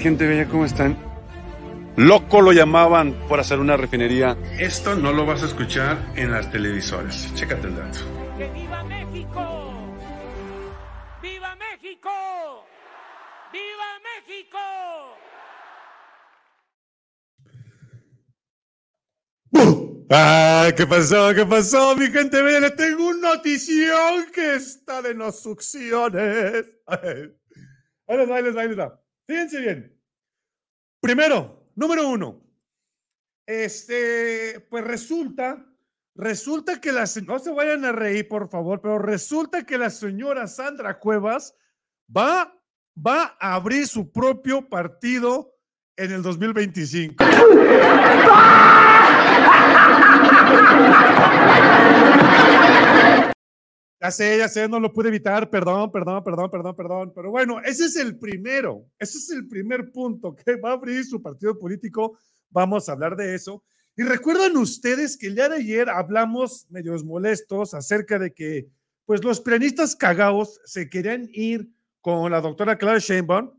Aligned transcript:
Mi 0.00 0.04
gente 0.04 0.26
bella, 0.26 0.48
¿cómo 0.48 0.64
están? 0.64 0.96
Loco 1.96 2.40
lo 2.40 2.52
llamaban 2.52 3.12
por 3.28 3.38
hacer 3.38 3.58
una 3.58 3.76
refinería. 3.76 4.34
Esto 4.58 4.96
no 4.96 5.12
lo 5.12 5.26
vas 5.26 5.42
a 5.42 5.44
escuchar 5.44 5.98
en 6.16 6.30
las 6.32 6.50
televisoras. 6.50 7.30
Chécate 7.34 7.66
el 7.66 7.76
dato. 7.76 7.98
¡Que 8.38 8.48
viva 8.48 8.82
México! 8.84 9.74
¡Viva 11.20 11.54
México! 11.54 12.08
¡Viva 13.52 14.00
México! 14.08 14.58
¡Ay, 20.08 20.72
qué 20.72 20.86
pasó! 20.86 21.34
¿Qué 21.34 21.44
pasó, 21.44 21.94
mi 21.94 22.06
gente 22.06 22.40
bella? 22.40 22.60
Les 22.60 22.76
tengo 22.76 23.06
una 23.06 23.34
notición 23.34 24.30
que 24.32 24.54
está 24.54 25.02
de 25.02 25.14
no 25.14 25.30
succiones. 25.30 26.64
Ahí 26.86 28.16
les 28.16 28.30
va, 28.30 28.36
ahí 28.36 28.42
les 28.42 28.56
va, 28.56 28.62
ahí 28.62 28.68
les 28.68 28.78
va. 28.78 28.99
Fíjense 29.30 29.60
bien. 29.60 29.96
Primero, 31.00 31.70
número 31.76 32.08
uno. 32.08 32.42
Este, 33.46 34.58
pues 34.68 34.82
resulta, 34.82 35.64
resulta 36.16 36.80
que 36.80 36.90
la 36.90 37.06
se- 37.06 37.22
no 37.22 37.38
se 37.38 37.52
vayan 37.52 37.84
a 37.84 37.92
reír, 37.92 38.26
por 38.26 38.48
favor, 38.48 38.80
pero 38.80 38.98
resulta 38.98 39.64
que 39.64 39.78
la 39.78 39.88
señora 39.90 40.48
Sandra 40.48 40.98
Cuevas 40.98 41.54
va, 42.14 42.60
va 42.98 43.36
a 43.38 43.54
abrir 43.54 43.86
su 43.86 44.10
propio 44.10 44.68
partido 44.68 45.54
en 45.96 46.10
el 46.10 46.22
2025. 46.22 47.24
Ya 54.02 54.10
sé, 54.10 54.38
ya 54.38 54.48
sé, 54.48 54.66
no 54.66 54.80
lo 54.80 54.90
pude 54.90 55.08
evitar, 55.08 55.50
perdón, 55.50 55.92
perdón, 55.92 56.24
perdón, 56.24 56.50
perdón, 56.50 56.74
perdón. 56.74 57.12
Pero 57.14 57.30
bueno, 57.30 57.60
ese 57.60 57.84
es 57.84 57.96
el 57.96 58.18
primero, 58.18 58.86
ese 58.98 59.18
es 59.18 59.30
el 59.30 59.46
primer 59.46 59.92
punto 59.92 60.34
que 60.44 60.56
va 60.56 60.70
a 60.70 60.72
abrir 60.72 61.04
su 61.04 61.20
partido 61.20 61.58
político. 61.58 62.18
Vamos 62.48 62.88
a 62.88 62.92
hablar 62.92 63.14
de 63.14 63.34
eso. 63.34 63.62
Y 63.96 64.02
recuerdan 64.02 64.56
ustedes 64.56 65.18
que 65.18 65.26
el 65.26 65.34
día 65.34 65.50
de 65.50 65.56
ayer 65.56 65.90
hablamos 65.90 66.66
medios 66.70 67.04
molestos 67.04 67.74
acerca 67.74 68.18
de 68.18 68.32
que, 68.32 68.68
pues, 69.04 69.22
los 69.22 69.38
pianistas 69.38 69.94
cagados 69.94 70.60
se 70.64 70.88
querían 70.88 71.28
ir 71.34 71.68
con 72.00 72.32
la 72.32 72.40
doctora 72.40 72.78
Clara 72.78 72.98
Sheinbaum, 72.98 73.50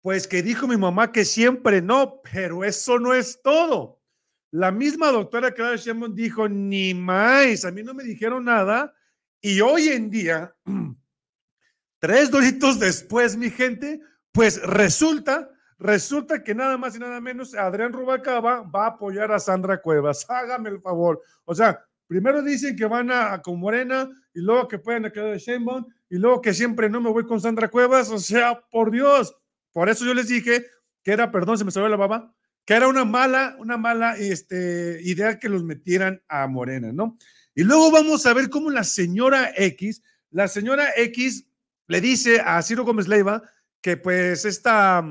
pues 0.00 0.28
que 0.28 0.44
dijo 0.44 0.68
mi 0.68 0.76
mamá 0.76 1.10
que 1.10 1.24
siempre 1.24 1.82
no, 1.82 2.20
pero 2.32 2.62
eso 2.62 3.00
no 3.00 3.14
es 3.14 3.42
todo. 3.42 3.98
La 4.52 4.70
misma 4.70 5.10
doctora 5.10 5.52
Clara 5.52 5.74
Sheinbaum 5.74 6.14
dijo, 6.14 6.48
ni 6.48 6.94
más, 6.94 7.64
a 7.64 7.72
mí 7.72 7.82
no 7.82 7.94
me 7.94 8.04
dijeron 8.04 8.44
nada. 8.44 8.94
Y 9.40 9.60
hoy 9.60 9.88
en 9.88 10.10
día, 10.10 10.54
tres 12.00 12.30
doritos 12.30 12.78
después, 12.78 13.36
mi 13.36 13.50
gente, 13.50 14.00
pues 14.32 14.60
resulta, 14.62 15.50
resulta 15.78 16.42
que 16.42 16.54
nada 16.54 16.76
más 16.76 16.96
y 16.96 16.98
nada 16.98 17.20
menos 17.20 17.54
Adrián 17.54 17.92
Rubacaba 17.92 18.62
va 18.62 18.84
a 18.84 18.88
apoyar 18.88 19.30
a 19.32 19.38
Sandra 19.38 19.80
Cuevas. 19.80 20.26
Hágame 20.28 20.70
el 20.70 20.80
favor. 20.80 21.22
O 21.44 21.54
sea, 21.54 21.84
primero 22.06 22.42
dicen 22.42 22.76
que 22.76 22.86
van 22.86 23.10
a, 23.12 23.40
con 23.40 23.60
Morena 23.60 24.08
y 24.34 24.40
luego 24.40 24.66
que 24.66 24.78
pueden 24.78 25.10
quedar 25.12 25.32
de 25.32 25.38
Sheinbaum 25.38 25.86
y 26.10 26.18
luego 26.18 26.40
que 26.40 26.54
siempre 26.54 26.90
no 26.90 27.00
me 27.00 27.10
voy 27.10 27.24
con 27.24 27.40
Sandra 27.40 27.68
Cuevas. 27.68 28.10
O 28.10 28.18
sea, 28.18 28.60
por 28.70 28.90
Dios. 28.90 29.36
Por 29.72 29.88
eso 29.88 30.04
yo 30.04 30.14
les 30.14 30.28
dije 30.28 30.66
que 31.04 31.12
era, 31.12 31.30
perdón, 31.30 31.58
se 31.58 31.64
me 31.64 31.70
salió 31.70 31.88
la 31.88 31.96
baba, 31.96 32.34
que 32.64 32.74
era 32.74 32.88
una 32.88 33.04
mala, 33.04 33.56
una 33.60 33.76
mala 33.76 34.16
este, 34.16 35.00
idea 35.02 35.38
que 35.38 35.48
los 35.48 35.62
metieran 35.62 36.22
a 36.28 36.46
Morena, 36.48 36.92
¿no? 36.92 37.16
Y 37.58 37.64
luego 37.64 37.90
vamos 37.90 38.24
a 38.24 38.34
ver 38.34 38.50
cómo 38.50 38.70
la 38.70 38.84
señora 38.84 39.50
X, 39.56 40.00
la 40.30 40.46
señora 40.46 40.92
X 40.94 41.44
le 41.88 42.00
dice 42.00 42.40
a 42.40 42.62
Ciro 42.62 42.84
Gómez 42.84 43.08
Leiva 43.08 43.42
que 43.80 43.96
pues 43.96 44.44
esta, 44.44 45.02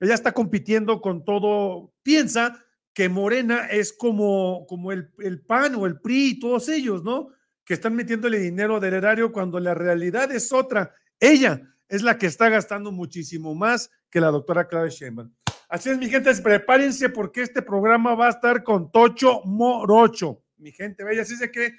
ella 0.00 0.14
está 0.14 0.32
compitiendo 0.32 1.00
con 1.00 1.24
todo, 1.24 1.94
piensa 2.02 2.60
que 2.92 3.08
Morena 3.08 3.68
es 3.68 3.92
como, 3.92 4.66
como 4.66 4.90
el, 4.90 5.12
el 5.20 5.40
PAN 5.42 5.76
o 5.76 5.86
el 5.86 6.00
PRI 6.00 6.30
y 6.30 6.40
todos 6.40 6.68
ellos, 6.68 7.04
¿no? 7.04 7.28
Que 7.64 7.74
están 7.74 7.94
metiéndole 7.94 8.40
dinero 8.40 8.80
del 8.80 8.94
erario 8.94 9.30
cuando 9.30 9.60
la 9.60 9.74
realidad 9.74 10.32
es 10.32 10.52
otra. 10.52 10.92
Ella 11.20 11.62
es 11.88 12.02
la 12.02 12.18
que 12.18 12.26
está 12.26 12.48
gastando 12.48 12.90
muchísimo 12.90 13.54
más 13.54 13.92
que 14.10 14.20
la 14.20 14.32
doctora 14.32 14.66
Clara 14.66 14.88
Sheinbaum. 14.88 15.32
Así 15.68 15.90
es, 15.90 15.98
mi 15.98 16.08
gente, 16.08 16.34
prepárense 16.34 17.10
porque 17.10 17.42
este 17.42 17.62
programa 17.62 18.16
va 18.16 18.26
a 18.26 18.30
estar 18.30 18.64
con 18.64 18.90
Tocho 18.90 19.42
Morocho 19.44 20.42
mi 20.66 20.72
gente 20.72 21.04
bella. 21.04 21.22
Así 21.22 21.34
es 21.34 21.50
que 21.52 21.76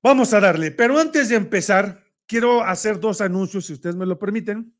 vamos 0.00 0.32
a 0.32 0.38
darle. 0.38 0.70
Pero 0.70 1.00
antes 1.00 1.28
de 1.30 1.34
empezar, 1.34 2.04
quiero 2.26 2.62
hacer 2.62 3.00
dos 3.00 3.20
anuncios, 3.20 3.66
si 3.66 3.72
ustedes 3.72 3.96
me 3.96 4.06
lo 4.06 4.20
permiten. 4.20 4.72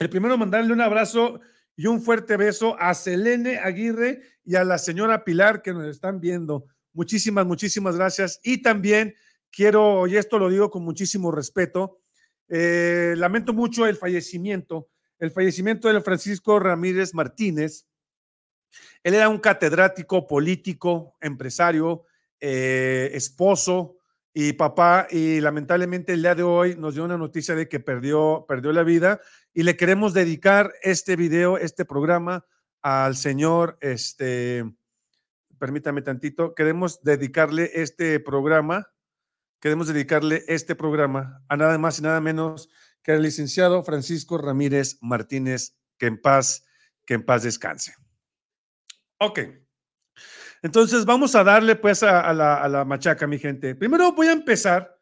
El 0.00 0.10
primero, 0.10 0.36
mandarle 0.36 0.72
un 0.72 0.80
abrazo 0.80 1.40
y 1.76 1.86
un 1.86 2.02
fuerte 2.02 2.36
beso 2.36 2.76
a 2.80 2.92
Selene 2.94 3.58
Aguirre 3.58 4.22
y 4.44 4.56
a 4.56 4.64
la 4.64 4.78
señora 4.78 5.22
Pilar 5.22 5.62
que 5.62 5.72
nos 5.72 5.86
están 5.86 6.18
viendo. 6.18 6.66
Muchísimas, 6.92 7.46
muchísimas 7.46 7.94
gracias. 7.94 8.40
Y 8.42 8.62
también 8.62 9.14
quiero, 9.52 10.08
y 10.08 10.16
esto 10.16 10.36
lo 10.40 10.50
digo 10.50 10.70
con 10.70 10.82
muchísimo 10.82 11.30
respeto, 11.30 12.00
eh, 12.48 13.14
lamento 13.16 13.52
mucho 13.52 13.86
el 13.86 13.96
fallecimiento, 13.96 14.90
el 15.20 15.30
fallecimiento 15.30 15.88
de 15.88 16.00
Francisco 16.00 16.58
Ramírez 16.58 17.14
Martínez. 17.14 17.86
Él 19.04 19.14
era 19.14 19.28
un 19.28 19.38
catedrático 19.38 20.26
político, 20.26 21.16
empresario, 21.20 22.06
eh, 22.40 23.10
esposo 23.14 23.96
y 24.32 24.52
papá, 24.52 25.08
y 25.10 25.40
lamentablemente 25.40 26.12
el 26.12 26.22
día 26.22 26.34
de 26.34 26.42
hoy 26.42 26.76
nos 26.76 26.94
dio 26.94 27.04
una 27.04 27.18
noticia 27.18 27.54
de 27.54 27.68
que 27.68 27.80
perdió, 27.80 28.44
perdió 28.48 28.72
la 28.72 28.84
vida 28.84 29.20
y 29.52 29.64
le 29.64 29.76
queremos 29.76 30.14
dedicar 30.14 30.72
este 30.82 31.16
video, 31.16 31.58
este 31.58 31.84
programa 31.84 32.46
al 32.80 33.16
señor, 33.16 33.76
este, 33.80 34.64
permítame 35.58 36.02
tantito, 36.02 36.54
queremos 36.54 37.02
dedicarle 37.02 37.70
este 37.74 38.20
programa, 38.20 38.88
queremos 39.60 39.88
dedicarle 39.88 40.44
este 40.46 40.74
programa 40.76 41.44
a 41.48 41.56
nada 41.56 41.76
más 41.78 41.98
y 41.98 42.02
nada 42.02 42.20
menos 42.20 42.68
que 43.02 43.12
al 43.12 43.22
licenciado 43.22 43.82
Francisco 43.82 44.38
Ramírez 44.38 44.98
Martínez, 45.00 45.76
que 45.98 46.06
en 46.06 46.20
paz, 46.20 46.64
que 47.04 47.14
en 47.14 47.24
paz 47.24 47.42
descanse. 47.42 47.94
Ok. 49.18 49.40
Entonces 50.62 51.04
vamos 51.04 51.34
a 51.34 51.44
darle 51.44 51.76
pues 51.76 52.02
a, 52.02 52.32
la, 52.32 52.56
a, 52.62 52.68
la, 52.68 52.84
machaca, 52.84 53.26
mi 53.26 53.38
gente. 53.38 53.74
Primero 53.74 54.12
voy 54.12 54.28
a 54.28 54.32
empezar. 54.32 54.98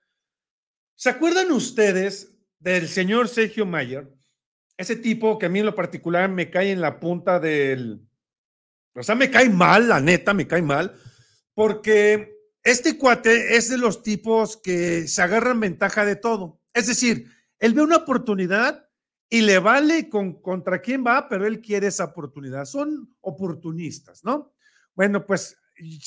¿Se 0.95 1.11
acuerdan 1.11 1.51
ustedes 1.51 2.37
del 2.59 2.89
señor 2.89 3.29
Sergio 3.29 3.67
Mayer? 3.67 4.13
Ese 4.77 4.97
tipo 4.97 5.39
que 5.39 5.47
a 5.47 5.49
mí 5.49 5.59
en 5.59 5.67
lo 5.67 5.75
particular 5.75 6.31
me 6.31 6.51
cae 6.51 6.71
en 6.71 6.81
la 6.81 7.01
punta 7.01 7.41
del... 7.41 8.01
O 8.95 9.03
sea, 9.03 9.15
me 9.15 9.31
cae 9.31 9.49
mal, 9.49 9.89
la 9.89 10.01
neta, 10.01 10.35
me 10.35 10.47
cae 10.47 10.63
mal, 10.63 10.95
porque 11.55 12.37
este 12.65 12.99
cuate 12.99 13.57
es 13.57 13.69
de 13.69 13.79
los 13.79 14.03
tipos 14.03 14.57
que 14.57 15.07
se 15.07 15.23
agarran 15.23 15.61
ventaja 15.61 16.05
de 16.05 16.17
todo. 16.17 16.61
Es 16.73 16.87
decir, 16.87 17.31
él 17.59 17.75
ve 17.75 17.83
una 17.83 17.97
oportunidad 17.97 18.89
y 19.29 19.43
le 19.43 19.59
vale 19.59 20.09
con, 20.09 20.41
contra 20.41 20.81
quién 20.81 21.05
va, 21.05 21.29
pero 21.29 21.47
él 21.47 21.61
quiere 21.61 21.89
esa 21.89 22.05
oportunidad. 22.05 22.65
Son 22.65 23.15
oportunistas, 23.21 24.25
¿no? 24.25 24.53
Bueno, 24.99 25.25
pues 25.25 25.57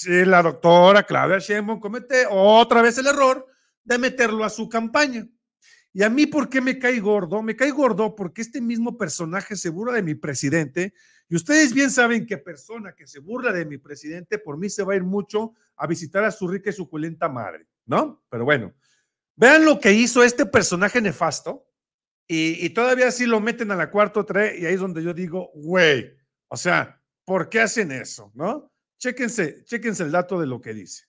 la 0.05 0.43
doctora 0.43 1.03
Claudia 1.03 1.39
Sheinbaum 1.39 1.79
comete 1.79 2.25
otra 2.29 2.81
vez 2.81 2.97
el 2.97 3.07
error 3.07 3.47
de 3.85 3.97
meterlo 3.97 4.43
a 4.43 4.49
su 4.49 4.67
campaña. 4.67 5.25
Y 5.93 6.03
a 6.03 6.09
mí, 6.09 6.25
¿por 6.25 6.49
qué 6.49 6.59
me 6.59 6.77
cae 6.77 6.99
gordo? 6.99 7.41
Me 7.41 7.55
cae 7.55 7.71
gordo 7.71 8.13
porque 8.13 8.41
este 8.41 8.59
mismo 8.59 8.97
personaje 8.97 9.55
se 9.55 9.69
burla 9.69 9.93
de 9.93 10.03
mi 10.03 10.15
presidente. 10.15 10.93
Y 11.29 11.37
ustedes 11.37 11.73
bien 11.73 11.89
saben 11.89 12.25
que 12.25 12.37
persona 12.37 12.93
que 12.93 13.07
se 13.07 13.19
burla 13.19 13.53
de 13.53 13.63
mi 13.63 13.77
presidente, 13.77 14.37
por 14.39 14.57
mí 14.57 14.69
se 14.69 14.83
va 14.83 14.91
a 14.91 14.97
ir 14.97 15.03
mucho 15.03 15.53
a 15.77 15.87
visitar 15.87 16.25
a 16.25 16.31
su 16.31 16.49
rica 16.49 16.69
y 16.69 16.73
suculenta 16.73 17.29
madre, 17.29 17.67
¿no? 17.85 18.21
Pero 18.29 18.43
bueno, 18.43 18.73
vean 19.37 19.63
lo 19.63 19.79
que 19.79 19.93
hizo 19.93 20.21
este 20.21 20.45
personaje 20.45 20.99
nefasto. 20.99 21.65
Y, 22.27 22.69
todavía 22.71 23.07
así 23.07 23.25
lo 23.25 23.39
meten 23.39 23.71
a 23.71 23.77
la 23.77 23.89
cuarta 23.89 24.19
otra 24.19 24.53
y 24.53 24.65
ahí 24.65 24.73
es 24.73 24.81
donde 24.81 25.01
yo 25.01 25.13
digo, 25.13 25.49
güey, 25.53 26.13
o 26.49 26.57
sea, 26.57 27.01
¿por 27.23 27.47
qué 27.47 27.61
hacen 27.61 27.93
eso? 27.93 28.31
¿No? 28.35 28.70
Chéquense, 29.01 29.65
chéquense 29.65 30.03
el 30.03 30.11
dato 30.11 30.39
de 30.39 30.45
lo 30.45 30.61
que 30.61 30.75
dice. 30.75 31.07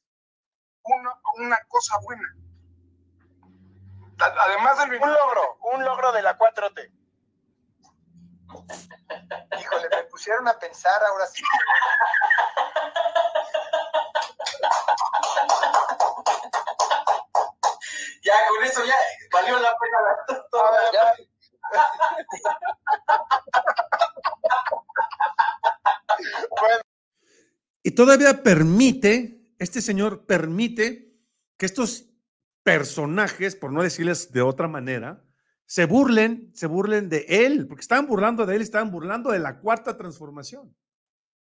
Una, 0.82 1.12
una 1.36 1.58
cosa 1.68 1.98
buena. 1.98 2.26
Además 4.18 4.78
del 4.78 4.94
un 4.94 5.12
logro, 5.12 5.58
un 5.74 5.84
logro 5.84 6.10
de 6.12 6.22
la 6.22 6.38
4T. 6.38 6.90
Híjole, 9.60 9.88
me 9.90 10.04
pusieron 10.04 10.48
a 10.48 10.58
pensar 10.58 11.04
ahora 11.04 11.26
sí. 11.26 11.42
Ya, 18.24 18.34
con 18.48 18.64
eso 18.64 18.84
ya 18.84 18.94
valió 19.32 19.58
la 19.58 19.76
pena 19.76 20.00
la 20.00 20.46
toda 20.48 20.70
la... 20.92 21.16
bueno. 26.60 26.91
Y 27.82 27.92
todavía 27.92 28.42
permite, 28.42 29.54
este 29.58 29.80
señor 29.80 30.24
permite 30.26 31.16
que 31.56 31.66
estos 31.66 32.08
personajes, 32.62 33.56
por 33.56 33.72
no 33.72 33.82
decirles 33.82 34.32
de 34.32 34.42
otra 34.42 34.68
manera, 34.68 35.24
se 35.66 35.86
burlen, 35.86 36.50
se 36.54 36.66
burlen 36.66 37.08
de 37.08 37.24
él, 37.28 37.66
porque 37.66 37.80
estaban 37.80 38.06
burlando 38.06 38.46
de 38.46 38.56
él, 38.56 38.62
estaban 38.62 38.90
burlando 38.90 39.30
de 39.30 39.38
la 39.38 39.58
cuarta 39.58 39.96
transformación. 39.96 40.74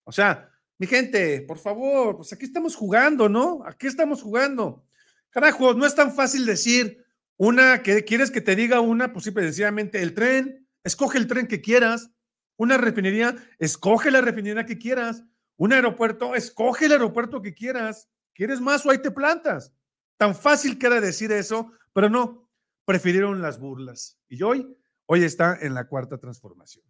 O 0.04 0.12
sea, 0.12 0.50
mi 0.78 0.88
gente, 0.88 1.42
por 1.42 1.60
favor, 1.60 2.18
pues 2.18 2.34
aquí 2.34 2.46
estamos 2.46 2.76
jugando, 2.76 3.30
¿no? 3.30 3.62
Aquí 3.66 3.88
estamos 3.88 4.22
jugando. 4.22 4.86
Carajo, 5.30 5.74
no 5.74 5.86
es 5.86 5.96
tan 5.96 6.14
fácil 6.14 6.46
decir 6.46 7.06
una 7.38 7.84
que 7.84 8.04
quieres 8.04 8.32
que 8.32 8.42
te 8.42 8.56
diga 8.56 8.80
una, 8.80 9.14
pues 9.14 9.26
simple 9.26 9.44
sencillamente 9.44 10.02
el 10.02 10.14
tren, 10.14 10.68
escoge 10.84 11.18
el 11.18 11.28
tren 11.28 11.48
que 11.48 11.62
quieras. 11.62 12.12
Una 12.58 12.78
refinería, 12.78 13.36
escoge 13.60 14.12
la 14.12 14.22
refinería 14.22 14.66
que 14.66 14.78
quieras. 14.78 15.24
Un 15.62 15.74
aeropuerto, 15.74 16.34
escoge 16.34 16.88
el 16.88 16.94
aeropuerto 16.94 17.40
que 17.40 17.54
quieras. 17.54 18.10
¿Quieres 18.34 18.60
más 18.60 18.84
o 18.84 18.90
ahí 18.90 19.00
te 19.00 19.12
plantas? 19.12 19.72
Tan 20.18 20.34
fácil 20.34 20.80
que 20.80 20.88
era 20.88 21.00
decir 21.00 21.32
eso, 21.32 21.72
pero 21.94 22.10
no, 22.10 22.50
prefirieron 22.84 23.44
las 23.44 23.60
burlas. 23.60 24.20
Y 24.28 24.42
hoy, 24.42 24.76
hoy 25.06 25.24
está 25.24 25.60
en 25.62 25.76
la 25.76 25.88
cuarta 25.88 26.18
transformación. 26.18 26.84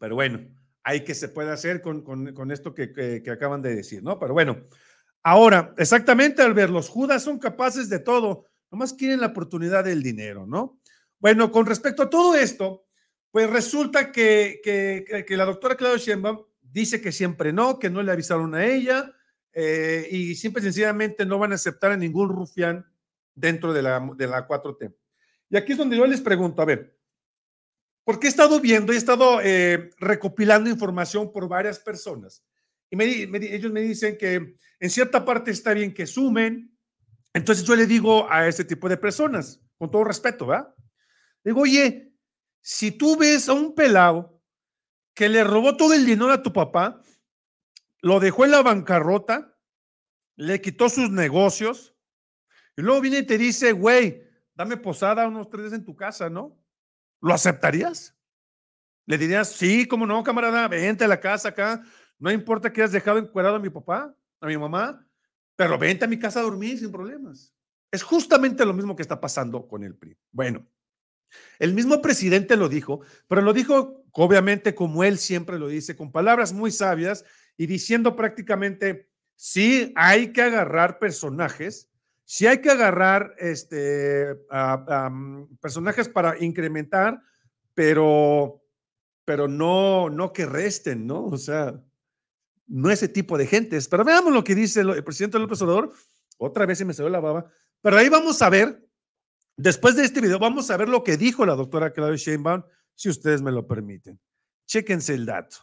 Pero 0.00 0.14
bueno, 0.14 0.48
hay 0.82 1.04
que 1.04 1.14
se 1.14 1.28
puede 1.28 1.50
hacer 1.50 1.82
con, 1.82 2.00
con, 2.00 2.50
esto 2.50 2.72
que, 2.72 2.90
que, 2.90 3.30
acaban 3.30 3.60
de 3.60 3.74
decir, 3.74 4.02
¿no? 4.02 4.18
Pero 4.18 4.32
bueno, 4.32 4.64
ahora, 5.22 5.74
exactamente 5.76 6.40
al 6.40 6.54
ver, 6.54 6.70
los 6.70 6.88
judas 6.88 7.22
son 7.22 7.38
capaces 7.38 7.90
de 7.90 7.98
todo, 7.98 8.46
nomás 8.70 8.94
quieren 8.94 9.20
la 9.20 9.26
oportunidad 9.26 9.84
del 9.84 10.02
dinero, 10.02 10.46
¿no? 10.46 10.80
Bueno, 11.18 11.52
con 11.52 11.66
respecto 11.66 12.04
a 12.04 12.08
todo 12.08 12.34
esto, 12.34 12.86
pues 13.30 13.50
resulta 13.50 14.10
que, 14.10 14.62
que, 14.64 15.26
que 15.28 15.36
la 15.36 15.44
doctora 15.44 15.76
Claudia 15.76 15.98
Sheinbaum 15.98 16.46
dice 16.74 17.00
que 17.00 17.12
siempre 17.12 17.52
no, 17.52 17.78
que 17.78 17.88
no 17.88 18.02
le 18.02 18.10
avisaron 18.10 18.52
a 18.56 18.66
ella 18.66 19.14
eh, 19.52 20.08
y 20.10 20.34
simple 20.34 20.60
y 20.60 20.64
sencillamente 20.64 21.24
no 21.24 21.38
van 21.38 21.52
a 21.52 21.54
aceptar 21.54 21.92
a 21.92 21.96
ningún 21.96 22.28
rufián 22.28 22.84
dentro 23.32 23.72
de 23.72 23.80
la, 23.80 24.00
de 24.16 24.26
la 24.26 24.46
4T. 24.46 24.92
Y 25.50 25.56
aquí 25.56 25.72
es 25.72 25.78
donde 25.78 25.96
yo 25.96 26.04
les 26.04 26.20
pregunto, 26.20 26.60
a 26.60 26.64
ver, 26.64 26.98
porque 28.02 28.26
he 28.26 28.30
estado 28.30 28.60
viendo 28.60 28.92
he 28.92 28.96
estado 28.96 29.40
eh, 29.40 29.90
recopilando 29.98 30.68
información 30.68 31.32
por 31.32 31.48
varias 31.48 31.78
personas. 31.78 32.44
Y 32.90 33.00
ellos 33.00 33.72
me 33.72 33.80
dicen 33.80 34.18
que 34.18 34.56
en 34.80 34.90
cierta 34.90 35.24
parte 35.24 35.52
está 35.52 35.74
bien 35.74 35.94
que 35.94 36.06
sumen. 36.06 36.76
Entonces 37.32 37.64
yo 37.64 37.76
le 37.76 37.86
digo 37.86 38.30
a 38.30 38.48
ese 38.48 38.64
tipo 38.64 38.88
de 38.88 38.96
personas, 38.96 39.60
con 39.78 39.90
todo 39.90 40.04
respeto, 40.04 40.46
¿verdad? 40.46 40.74
Digo, 41.44 41.62
oye, 41.62 42.12
si 42.60 42.90
tú 42.90 43.16
ves 43.16 43.48
a 43.48 43.52
un 43.52 43.74
pelado 43.74 44.33
que 45.14 45.28
le 45.28 45.44
robó 45.44 45.76
todo 45.76 45.94
el 45.94 46.04
dinero 46.04 46.32
a 46.32 46.42
tu 46.42 46.52
papá, 46.52 47.00
lo 48.02 48.20
dejó 48.20 48.44
en 48.44 48.50
la 48.50 48.62
bancarrota, 48.62 49.56
le 50.36 50.60
quitó 50.60 50.88
sus 50.88 51.10
negocios, 51.10 51.94
y 52.76 52.82
luego 52.82 53.00
viene 53.00 53.18
y 53.18 53.26
te 53.26 53.38
dice, 53.38 53.72
güey, 53.72 54.22
dame 54.54 54.76
posada 54.76 55.26
unos 55.28 55.48
tres 55.48 55.64
días 55.64 55.74
en 55.74 55.84
tu 55.84 55.94
casa, 55.94 56.28
¿no? 56.28 56.58
¿Lo 57.20 57.32
aceptarías? 57.32 58.16
Le 59.06 59.18
dirías, 59.18 59.52
sí, 59.52 59.86
cómo 59.86 60.06
no, 60.06 60.22
camarada, 60.24 60.66
vente 60.68 61.04
a 61.04 61.08
la 61.08 61.20
casa 61.20 61.50
acá. 61.50 61.84
No 62.18 62.30
importa 62.30 62.72
que 62.72 62.80
hayas 62.80 62.92
dejado 62.92 63.18
encuerado 63.18 63.56
a 63.56 63.60
mi 63.60 63.70
papá, 63.70 64.14
a 64.40 64.46
mi 64.46 64.56
mamá, 64.56 65.06
pero 65.56 65.78
vente 65.78 66.04
a 66.04 66.08
mi 66.08 66.18
casa 66.18 66.40
a 66.40 66.42
dormir 66.42 66.78
sin 66.78 66.90
problemas. 66.90 67.54
Es 67.90 68.02
justamente 68.02 68.64
lo 68.64 68.72
mismo 68.72 68.96
que 68.96 69.02
está 69.02 69.20
pasando 69.20 69.68
con 69.68 69.84
el 69.84 69.94
PRI. 69.94 70.18
Bueno, 70.32 70.66
el 71.58 71.74
mismo 71.74 72.02
presidente 72.02 72.56
lo 72.56 72.68
dijo, 72.68 73.00
pero 73.28 73.42
lo 73.42 73.52
dijo 73.52 74.04
obviamente 74.12 74.74
como 74.74 75.04
él 75.04 75.18
siempre 75.18 75.58
lo 75.58 75.68
dice, 75.68 75.96
con 75.96 76.12
palabras 76.12 76.52
muy 76.52 76.70
sabias 76.70 77.24
y 77.56 77.66
diciendo 77.66 78.16
prácticamente, 78.16 79.08
sí, 79.36 79.92
hay 79.96 80.32
que 80.32 80.42
agarrar 80.42 80.98
personajes 80.98 81.88
si 82.24 82.46
hay 82.46 82.60
que 82.60 82.70
agarrar 82.70 83.34
este, 83.38 84.34
mm, 84.50 85.56
personajes 85.60 86.08
para 86.08 86.42
incrementar, 86.42 87.20
pero, 87.74 88.62
pero 89.24 89.46
no, 89.46 90.08
no 90.08 90.32
que 90.32 90.46
resten, 90.46 91.06
¿no? 91.06 91.26
O 91.26 91.36
sea, 91.36 91.78
no 92.66 92.90
ese 92.90 93.08
tipo 93.08 93.36
de 93.36 93.46
gentes. 93.46 93.88
Pero 93.88 94.04
veamos 94.04 94.32
lo 94.32 94.42
que 94.42 94.54
dice 94.54 94.80
el, 94.80 95.04
presidente 95.04 95.38
López 95.38 95.60
Obrador. 95.62 95.92
Otra 96.38 96.64
vez 96.66 96.78
se 96.78 96.84
me 96.84 96.94
salió 96.94 97.10
la 97.10 97.20
baba. 97.20 97.46
Pero 97.82 97.98
ahí 97.98 98.08
vamos 98.08 98.40
a 98.40 98.48
ver, 98.48 98.83
después 99.56 99.96
de 99.96 100.04
este 100.04 100.20
video, 100.20 100.38
vamos 100.38 100.70
a 100.70 100.76
ver 100.76 100.88
lo 100.88 101.02
que 101.04 101.16
dijo 101.16 101.44
la 101.46 101.54
doctora 101.54 101.92
Claudia 101.92 102.16
Sheinbaum, 102.16 102.62
si 102.94 103.08
ustedes 103.08 103.42
me 103.42 103.52
lo 103.52 103.66
permiten. 103.66 104.20
Chéquense 104.66 105.14
el 105.14 105.26
dato. 105.26 105.56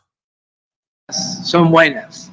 Son 1.44 1.70
buenas. 1.72 2.32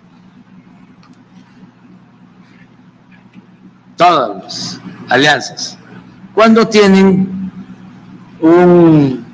todas 3.98 4.42
las 4.42 4.80
alianzas, 5.10 5.78
cuando 6.32 6.66
tienen 6.66 7.50
un 8.40 9.26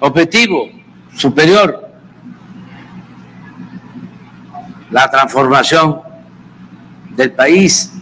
objetivo 0.00 0.70
superior, 1.14 1.84
la 4.90 5.10
transformación 5.10 6.00
del 7.16 7.32
país, 7.32 7.92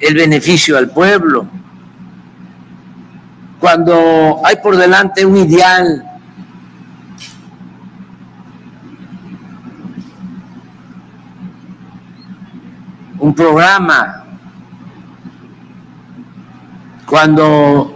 el 0.00 0.14
beneficio 0.14 0.76
al 0.76 0.90
pueblo, 0.90 1.48
cuando 3.60 4.40
hay 4.44 4.56
por 4.56 4.76
delante 4.76 5.24
un 5.24 5.36
ideal 5.36 6.04
un 13.18 13.34
programa 13.34 14.24
cuando 17.10 17.92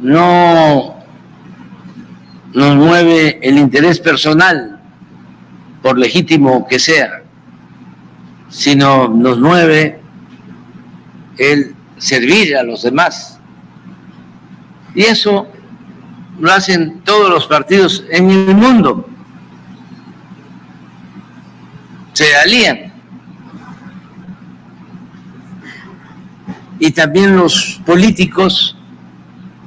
no 0.00 0.94
nos 2.52 2.76
mueve 2.76 3.38
el 3.42 3.58
interés 3.58 3.98
personal, 3.98 4.78
por 5.80 5.98
legítimo 5.98 6.66
que 6.68 6.78
sea, 6.78 7.22
sino 8.50 9.08
nos 9.08 9.40
mueve 9.40 10.00
el 11.38 11.74
servir 11.96 12.56
a 12.56 12.62
los 12.62 12.82
demás. 12.82 13.31
Y 14.94 15.02
eso 15.02 15.46
lo 16.38 16.52
hacen 16.52 17.00
todos 17.04 17.30
los 17.30 17.46
partidos 17.46 18.04
en 18.10 18.30
el 18.30 18.54
mundo. 18.54 19.08
Se 22.12 22.36
alían 22.36 22.92
y 26.78 26.90
también 26.90 27.36
los 27.36 27.80
políticos 27.86 28.76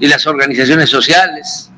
y 0.01 0.07
las 0.07 0.27
organizaciones 0.27 0.89
sociales. 0.89 1.71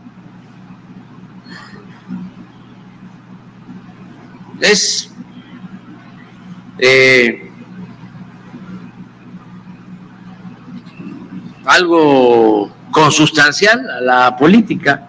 Es 4.59 5.11
eh, 6.79 7.51
algo 11.65 12.71
consustancial 12.97 13.87
a 13.91 14.01
la 14.01 14.35
política. 14.35 15.07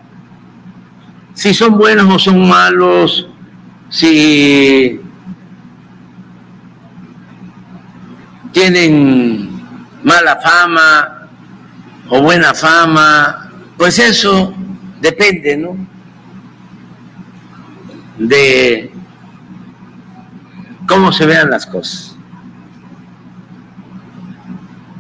Si 1.33 1.55
son 1.55 1.79
buenos 1.79 2.15
o 2.15 2.19
son 2.19 2.47
malos, 2.47 3.27
si 3.89 5.01
tienen 8.53 9.49
mala 10.05 10.37
fama 10.37 11.29
o 12.11 12.21
buena 12.21 12.53
fama, 12.53 13.51
pues 13.79 13.99
eso 13.99 14.53
depende, 15.01 15.57
¿no? 15.57 15.75
De 18.19 18.93
cómo 20.87 21.11
se 21.11 21.25
vean 21.25 21.49
las 21.49 21.65
cosas. 21.65 22.15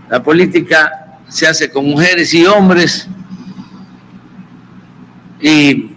La 0.08 0.22
política 0.22 0.97
se 1.28 1.46
hace 1.46 1.70
con 1.70 1.84
mujeres 1.84 2.32
y 2.34 2.46
hombres 2.46 3.06
y 5.40 5.92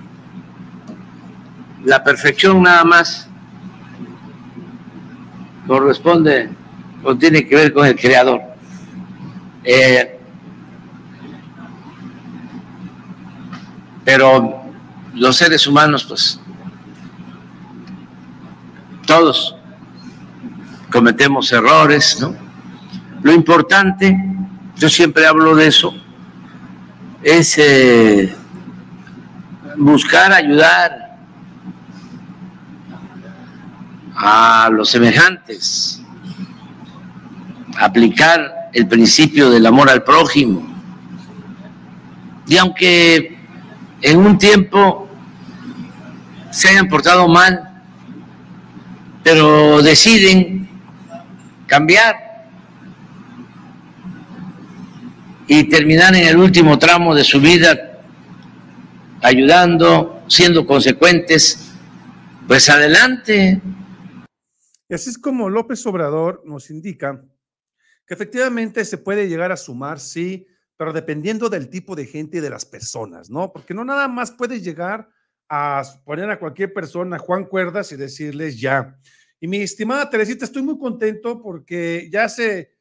la 1.83 2.03
perfección 2.03 2.61
nada 2.61 2.83
más 2.83 3.27
corresponde 5.65 6.49
o 7.03 7.15
tiene 7.15 7.47
que 7.47 7.55
ver 7.55 7.73
con 7.73 7.85
el 7.85 7.95
creador. 7.95 8.41
Eh, 9.63 10.19
pero 14.03 14.63
los 15.13 15.37
seres 15.37 15.65
humanos, 15.67 16.03
pues, 16.03 16.39
todos 19.05 19.55
cometemos 20.91 21.51
errores, 21.51 22.19
¿no? 22.19 22.35
Lo 23.23 23.31
importante, 23.31 24.17
yo 24.81 24.89
siempre 24.89 25.27
hablo 25.27 25.55
de 25.55 25.67
eso, 25.67 25.93
es 27.21 27.55
eh, 27.59 28.35
buscar 29.77 30.33
ayudar 30.33 31.19
a 34.15 34.71
los 34.71 34.89
semejantes, 34.89 36.01
aplicar 37.77 38.71
el 38.73 38.87
principio 38.87 39.51
del 39.51 39.67
amor 39.67 39.87
al 39.87 40.01
prójimo, 40.03 40.67
Y 42.47 42.57
aunque 42.57 43.37
en 44.01 44.17
un 44.17 44.39
tiempo 44.39 45.07
se 46.49 46.69
hayan 46.69 46.87
portado 46.87 47.27
mal, 47.27 47.83
pero 49.23 49.83
deciden 49.83 50.67
cambiar 51.67 52.30
y 55.53 55.67
terminar 55.67 56.15
en 56.15 56.25
el 56.25 56.37
último 56.37 56.79
tramo 56.79 57.13
de 57.13 57.25
su 57.25 57.41
vida 57.41 58.01
ayudando, 59.21 60.23
siendo 60.29 60.65
consecuentes, 60.65 61.73
pues 62.47 62.69
adelante. 62.69 63.61
Y 64.87 64.93
así 64.93 65.09
es 65.09 65.17
como 65.17 65.49
López 65.49 65.85
Obrador 65.85 66.41
nos 66.45 66.69
indica 66.69 67.21
que 68.07 68.13
efectivamente 68.13 68.85
se 68.85 68.97
puede 68.97 69.27
llegar 69.27 69.51
a 69.51 69.57
sumar, 69.57 69.99
sí, 69.99 70.47
pero 70.77 70.93
dependiendo 70.93 71.49
del 71.49 71.67
tipo 71.67 71.97
de 71.97 72.05
gente 72.05 72.37
y 72.37 72.41
de 72.41 72.49
las 72.49 72.63
personas, 72.63 73.29
¿no? 73.29 73.51
Porque 73.51 73.73
no 73.73 73.83
nada 73.83 74.07
más 74.07 74.31
puedes 74.31 74.63
llegar 74.63 75.09
a 75.49 75.83
poner 76.05 76.31
a 76.31 76.39
cualquier 76.39 76.71
persona 76.71 77.17
Juan 77.17 77.43
Cuerdas 77.43 77.91
y 77.91 77.97
decirles 77.97 78.57
ya. 78.57 78.97
Y 79.41 79.49
mi 79.49 79.57
estimada 79.57 80.09
Teresita, 80.09 80.45
estoy 80.45 80.61
muy 80.61 80.79
contento 80.79 81.41
porque 81.41 82.07
ya 82.09 82.29
se, 82.29 82.71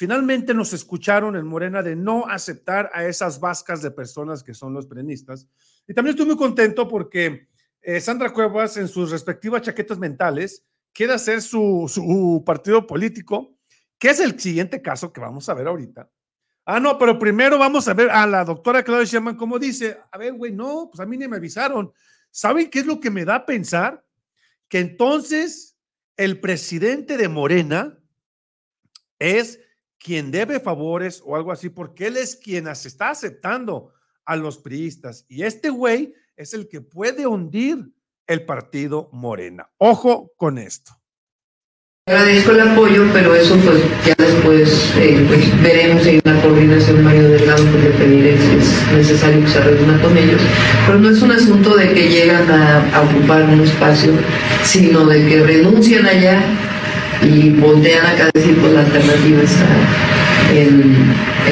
finalmente 0.00 0.54
nos 0.54 0.72
escucharon 0.72 1.36
en 1.36 1.46
Morena 1.46 1.82
de 1.82 1.94
no 1.94 2.26
aceptar 2.26 2.90
a 2.94 3.04
esas 3.04 3.38
vascas 3.38 3.82
de 3.82 3.90
personas 3.90 4.42
que 4.42 4.54
son 4.54 4.72
los 4.72 4.86
perenistas. 4.86 5.46
Y 5.86 5.92
también 5.92 6.14
estoy 6.14 6.24
muy 6.24 6.38
contento 6.38 6.88
porque 6.88 7.48
eh, 7.82 8.00
Sandra 8.00 8.32
Cuevas 8.32 8.78
en 8.78 8.88
sus 8.88 9.10
respectivas 9.10 9.60
chaquetas 9.60 9.98
mentales 9.98 10.64
quiere 10.94 11.12
hacer 11.12 11.42
su, 11.42 12.42
partido 12.46 12.86
político, 12.86 13.58
que 13.98 14.08
es 14.08 14.20
el 14.20 14.40
siguiente 14.40 14.80
caso 14.80 15.12
que 15.12 15.20
vamos 15.20 15.50
a 15.50 15.52
ver 15.52 15.66
ahorita. 15.66 16.10
Ah, 16.64 16.80
no, 16.80 16.96
pero 16.96 17.18
primero 17.18 17.58
vamos 17.58 17.86
a 17.86 17.92
ver 17.92 18.08
a 18.08 18.26
la 18.26 18.42
doctora 18.42 18.82
Claudia 18.82 19.04
Sheinbaum 19.04 19.36
cómo 19.36 19.58
dice, 19.58 19.98
a 20.10 20.16
ver, 20.16 20.32
güey, 20.32 20.50
no, 20.50 20.88
pues 20.90 21.00
a 21.00 21.04
mí 21.04 21.18
ni 21.18 21.28
me 21.28 21.36
avisaron. 21.36 21.92
¿Saben 22.30 22.70
qué 22.70 22.78
es 22.78 22.86
lo 22.86 23.00
que 23.00 23.10
me 23.10 23.26
da 23.26 23.34
a 23.34 23.44
pensar? 23.44 24.02
Que 24.66 24.78
entonces 24.78 25.76
el 26.16 26.40
presidente 26.40 27.18
de 27.18 27.28
Morena 27.28 27.98
es 29.18 29.60
quien 30.00 30.30
debe 30.30 30.58
favores 30.58 31.22
o 31.24 31.36
algo 31.36 31.52
así, 31.52 31.68
porque 31.68 32.06
él 32.06 32.16
es 32.16 32.34
quien 32.34 32.66
está 32.66 33.10
aceptando 33.10 33.92
a 34.24 34.34
los 34.34 34.58
priistas. 34.58 35.26
Y 35.28 35.42
este 35.42 35.68
güey 35.68 36.14
es 36.36 36.54
el 36.54 36.68
que 36.68 36.80
puede 36.80 37.26
hundir 37.26 37.92
el 38.26 38.44
partido 38.46 39.10
Morena. 39.12 39.68
Ojo 39.76 40.32
con 40.36 40.56
esto. 40.56 40.92
Agradezco 42.08 42.52
el 42.52 42.60
apoyo, 42.60 43.04
pero 43.12 43.34
eso 43.34 43.56
pues 43.58 43.82
ya 44.06 44.14
después 44.16 44.92
eh, 44.96 45.24
pues, 45.28 45.62
veremos 45.62 46.06
en 46.06 46.20
la 46.24 46.42
coordinación 46.42 47.04
Mario 47.04 47.28
Delgado, 47.28 47.62
le 47.62 47.90
pediré 47.90 48.38
si 48.38 48.56
es 48.56 48.92
necesario 48.92 49.44
que 49.44 49.50
se 49.50 49.60
reúna 49.60 50.00
con 50.00 50.16
ellos. 50.16 50.40
Pero 50.86 50.98
no 50.98 51.10
es 51.10 51.20
un 51.20 51.30
asunto 51.30 51.76
de 51.76 51.92
que 51.92 52.08
llegan 52.08 52.50
a, 52.50 52.96
a 52.96 53.02
ocupar 53.02 53.44
un 53.44 53.60
espacio, 53.60 54.12
sino 54.64 55.04
de 55.06 55.28
que 55.28 55.42
renuncian 55.42 56.06
allá 56.06 56.42
y 57.22 57.50
voltean 57.50 58.06
acá 58.06 58.26
a 58.26 58.30
decir 58.32 58.56
pues 58.60 58.72
la 58.72 58.80
alternativa 58.80 59.42
está 59.42 59.66
en, 60.54 60.94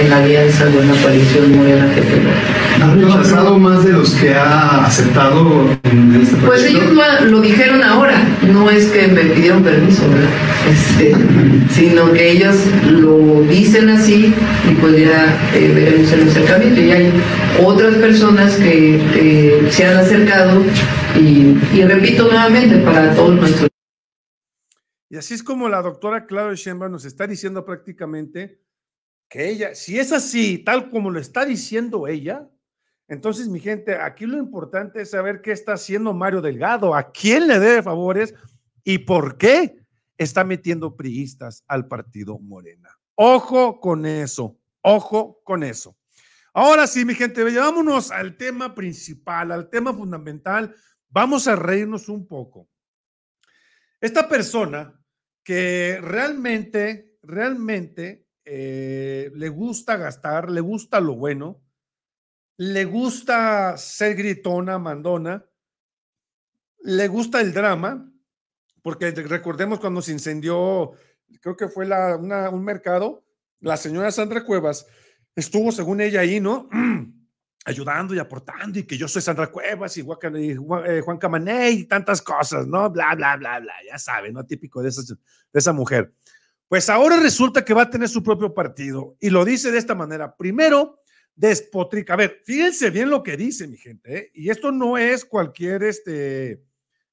en 0.01 0.11
la 0.11 0.19
alianza 0.19 0.65
o 0.65 0.83
en 0.83 0.89
la 0.89 1.03
coalición 1.03 1.57
morena 1.57 1.95
que 1.95 2.01
tenemos. 2.01 2.35
¿Ha 2.81 2.95
rechazado 2.95 3.59
más 3.59 3.85
de 3.85 3.93
los 3.93 4.11
que 4.11 4.35
ha 4.35 4.85
aceptado 4.85 5.69
en 5.83 6.21
este 6.23 6.37
Pues 6.37 6.65
ellos 6.65 6.85
lo, 7.25 7.41
dijeron 7.41 7.83
ahora, 7.83 8.23
no 8.53 8.71
es 8.71 8.87
que 8.87 9.09
me 9.09 9.23
pidieron 9.23 9.63
permiso, 9.63 10.03
¿verdad? 10.09 10.29
Este, 10.71 11.15
sino 11.75 12.13
que 12.13 12.33
ellos 12.33 12.57
lo 12.89 13.43
dicen 13.43 13.89
así 13.91 14.33
y 14.71 14.75
pues 14.75 14.97
ya 14.97 15.37
eh, 15.55 15.73
veremos 15.75 16.13
el 16.13 16.29
acercamiento. 16.29 16.81
Y 16.81 16.93
hay 16.93 17.13
otras 17.65 17.95
personas 17.97 18.55
que, 18.57 19.01
que 19.13 19.69
se 19.71 19.87
han 19.87 19.97
acercado 19.97 20.63
y, 21.17 21.57
y 21.75 21.83
repito 21.83 22.25
nuevamente 22.25 22.77
para 22.79 23.13
todos 23.15 23.35
nuestros 23.35 23.69
Y 25.11 25.17
así 25.17 25.35
es 25.35 25.43
como 25.43 25.69
la 25.69 25.83
doctora 25.83 26.27
Claudia 26.27 26.55
Sheinbaum 26.55 26.93
nos 26.93 27.05
está 27.05 27.27
diciendo 27.27 27.65
prácticamente 27.65 28.61
que 29.29 29.49
ella, 29.49 29.75
si 29.75 29.99
es 29.99 30.12
así, 30.12 30.59
tal 30.59 30.91
como 30.91 31.11
lo 31.11 31.19
está 31.19 31.45
diciendo 31.45 32.07
ella, 32.07 32.49
entonces, 33.09 33.49
mi 33.49 33.59
gente, 33.59 33.97
aquí 33.97 34.27
lo 34.27 34.37
importante 34.37 35.00
es 35.00 35.11
saber 35.11 35.41
qué 35.41 35.50
está 35.53 35.73
haciendo 35.73 36.12
Mario 36.12 36.43
Delgado, 36.43 36.95
a 36.95 37.11
quién 37.11 37.49
le 37.49 37.59
debe 37.59 37.83
favores 37.83 38.35
y 38.85 38.99
por 38.99 39.38
qué 39.38 39.79
está 40.19 40.45
metiendo 40.45 40.95
priistas 40.95 41.65
al 41.67 41.88
partido 41.88 42.38
Morena. 42.38 42.91
Ojo 43.15 43.81
con 43.81 44.05
eso, 44.05 44.59
ojo 44.83 45.41
con 45.43 45.62
eso. 45.62 45.97
Ahora 46.53 46.87
sí, 46.87 47.07
mi 47.07 47.15
gente, 47.15 47.43
vámonos 47.45 48.11
al 48.11 48.37
tema 48.37 48.75
principal, 48.75 49.53
al 49.53 49.71
tema 49.71 49.95
fundamental. 49.95 50.75
Vamos 51.09 51.49
a 51.49 51.57
reírnos 51.57 52.11
un 52.11 52.27
poco. 52.27 52.69
Esta 54.00 54.29
persona 54.29 54.98
que 55.49 55.99
realmente, 56.02 57.17
realmente 57.23 58.28
eh, 58.45 59.33
le 59.35 59.49
gusta 59.49 59.97
gastar, 59.97 60.50
le 60.50 60.61
gusta 60.61 61.00
lo 61.00 61.14
bueno, 61.14 61.64
le 62.59 62.85
gusta 62.85 63.75
ser 63.78 64.14
gritona, 64.14 64.78
mandona, 64.78 65.47
le 66.81 67.09
gusta 67.09 67.40
el 67.40 67.55
drama, 67.55 68.12
porque 68.83 69.11
recordemos 69.11 69.81
cuando 69.81 70.02
se 70.02 70.12
incendió, 70.12 70.93
creo 71.40 71.57
que 71.57 71.69
fue 71.69 71.87
la, 71.87 72.19
un 72.52 72.62
mercado, 72.62 73.25
la 73.61 73.78
señora 73.78 74.12
Sandra 74.12 74.45
Cuevas 74.45 74.87
estuvo, 75.35 75.73
según 75.73 76.02
ella, 76.02 76.21
ahí, 76.21 76.40
¿no? 76.40 76.69
Ayudando 77.69 78.15
y 78.15 78.19
aportando, 78.19 78.79
y 78.79 78.85
que 78.85 78.97
yo 78.97 79.07
soy 79.07 79.21
Sandra 79.21 79.49
Cuevas 79.49 79.95
y, 79.99 80.03
Juan, 80.03 80.19
eh, 80.87 81.01
Juan 81.03 81.19
Camané 81.19 81.71
y 81.71 81.85
tantas 81.85 82.23
cosas, 82.23 82.67
¿no? 82.67 82.89
Bla, 82.91 83.15
bla, 83.15 83.37
bla, 83.37 83.61
bla, 83.61 83.75
ya 83.87 83.99
saben, 83.99 84.33
¿no? 84.33 84.47
Típico 84.47 84.83
de, 84.83 84.89
esas- 84.89 85.09
de 85.09 85.17
esa 85.53 85.73
mujer. 85.75 86.15
Pues 86.67 86.89
ahora 86.89 87.19
resulta 87.21 87.65
que 87.65 87.75
va 87.75 87.83
a 87.83 87.91
tener 87.91 88.09
su 88.09 88.23
propio 88.23 88.55
partido 88.55 89.17
y 89.21 89.29
lo 89.29 89.45
dice 89.45 89.71
de 89.71 89.77
esta 89.79 89.95
manera. 89.95 90.35
Primero, 90.35 91.03
despotrica. 91.35 92.15
A 92.15 92.17
ver, 92.17 92.41
fíjense 92.45 92.89
bien 92.91 93.11
lo 93.11 93.23
que 93.23 93.37
dice 93.37 93.67
mi 93.69 93.77
gente, 93.77 94.17
¿eh? 94.19 94.31
y 94.35 94.51
esto 94.51 94.73
no 94.73 94.97
es 94.99 95.25
cualquier, 95.27 95.83
este, 95.83 96.63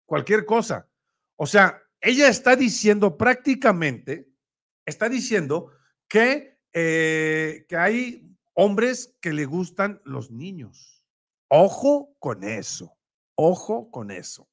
cualquier 0.06 0.46
cosa. 0.46 0.88
O 1.36 1.46
sea, 1.46 1.82
ella 2.00 2.28
está 2.30 2.56
diciendo 2.56 3.18
prácticamente, 3.18 4.30
está 4.86 5.10
diciendo 5.10 5.72
que, 6.08 6.60
eh, 6.74 7.66
que 7.68 7.78
hay 7.78 8.35
hombres 8.56 9.16
que 9.22 9.32
le 9.34 9.46
gustan 9.46 10.02
los 10.04 10.32
niños. 10.32 11.06
Ojo 11.48 12.16
con 12.20 12.44
eso, 12.44 12.98
ojo 13.36 13.92
con 13.92 14.10
eso. 14.12 14.50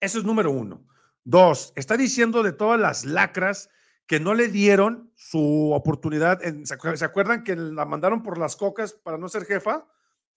Eso 0.00 0.18
es 0.18 0.24
número 0.24 0.50
uno. 0.52 0.86
Dos, 1.24 1.72
está 1.74 1.96
diciendo 1.96 2.42
de 2.44 2.52
todas 2.52 2.78
las 2.78 3.04
lacras 3.04 3.68
que 4.06 4.20
no 4.20 4.34
le 4.34 4.46
dieron 4.48 5.10
su 5.16 5.72
oportunidad. 5.74 6.44
en- 6.44 6.64
¿se, 6.64 6.78
acuer- 6.78 6.96
se 6.96 7.04
acuerdan 7.04 7.42
que 7.42 7.56
la 7.56 7.84
mandaron 7.84 8.22
por 8.22 8.38
las 8.38 8.54
cocas 8.54 8.92
para 8.92 9.18
no 9.18 9.28
ser 9.28 9.44
jefa? 9.44 9.84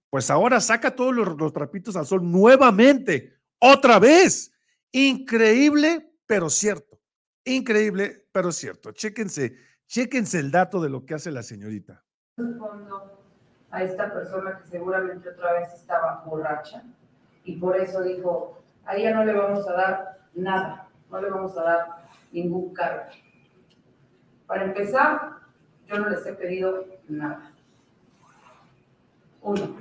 Pues 0.09 0.31
ahora 0.31 0.59
saca 0.59 0.95
todos 0.95 1.13
los, 1.13 1.38
los 1.38 1.53
trapitos 1.53 1.95
al 1.95 2.07
sol 2.07 2.24
nuevamente, 2.31 3.36
otra 3.59 4.00
vez. 4.00 4.51
Increíble, 4.91 6.12
pero 6.25 6.50
cierto. 6.50 7.00
Increíble, 7.45 8.27
pero 8.31 8.51
cierto. 8.51 8.91
Chéquense, 8.91 9.55
chéquense 9.86 10.39
el 10.39 10.50
dato 10.50 10.81
de 10.81 10.89
lo 10.89 11.05
que 11.05 11.13
hace 11.13 11.29
la 11.29 11.43
señorita. 11.43 12.03
Fondo 12.58 13.19
a 13.72 13.84
esta 13.84 14.12
persona 14.12 14.58
que 14.58 14.65
seguramente 14.65 15.29
otra 15.29 15.53
vez 15.53 15.74
estaba 15.74 16.24
borracha 16.25 16.84
y 17.43 17.58
por 17.58 17.77
eso 17.77 18.01
dijo, 18.01 18.62
a 18.86 18.96
ella 18.96 19.13
no 19.13 19.25
le 19.25 19.34
vamos 19.34 19.67
a 19.67 19.74
dar 19.74 20.19
nada, 20.34 20.88
no 21.10 21.22
le 21.22 21.29
vamos 21.29 21.58
a 21.58 21.63
dar 21.63 22.05
ningún 22.31 22.74
cargo. 22.74 23.03
Para 24.48 24.65
empezar, 24.65 25.38
yo 25.88 26.00
no 26.00 26.10
les 26.10 26.25
he 26.25 26.34
pedido 26.34 26.86
nada. 27.08 27.51
Uno. 29.41 29.77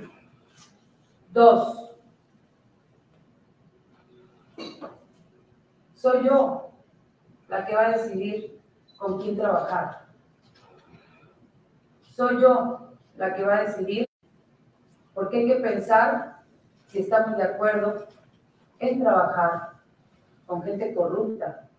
Dos. 1.31 1.91
Soy 5.95 6.25
yo 6.25 6.71
la 7.47 7.65
que 7.65 7.75
va 7.75 7.87
a 7.87 7.97
decidir 7.97 8.59
con 8.97 9.19
quién 9.19 9.35
trabajar 9.35 10.08
soy 12.19 12.41
yo 12.41 12.79
la 13.15 13.33
que 13.33 13.45
va 13.45 13.59
a 13.59 13.63
decidir, 13.63 14.05
porque 15.13 15.37
hay 15.37 15.47
que 15.47 15.55
pensar 15.61 16.41
si 16.87 16.99
estamos 16.99 17.37
de 17.37 17.43
acuerdo 17.43 18.07
en 18.79 18.99
trabajar 18.99 19.75
con 20.45 20.61
gente 20.63 20.93
corrupta, 20.93 21.69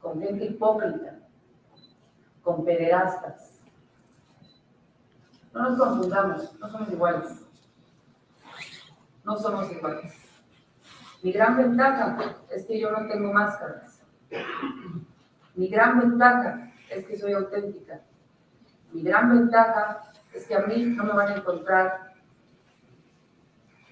con 0.00 0.22
gente 0.22 0.46
hipócrita, 0.46 1.18
con 2.42 2.64
pederastas. 2.64 3.60
No 5.52 5.68
nos 5.68 5.78
confundamos, 5.78 6.58
no 6.58 6.70
somos 6.70 6.90
iguales. 6.90 7.46
No 9.22 9.36
somos 9.36 9.70
iguales. 9.70 10.14
Mi 11.22 11.32
gran 11.32 11.58
ventaja 11.58 12.36
es 12.48 12.64
que 12.64 12.80
yo 12.80 12.90
no 12.90 13.06
tengo 13.06 13.34
máscaras. 13.34 14.00
Mi 15.54 15.68
gran 15.68 16.00
ventaja 16.00 16.72
es 16.88 17.04
que 17.04 17.18
soy 17.18 17.34
auténtica. 17.34 18.00
Mi 18.96 19.02
gran 19.02 19.28
ventaja 19.28 20.10
es 20.32 20.46
que 20.46 20.54
a 20.54 20.60
mí 20.60 20.86
no 20.86 21.04
me 21.04 21.12
van 21.12 21.28
a 21.28 21.36
encontrar 21.36 22.14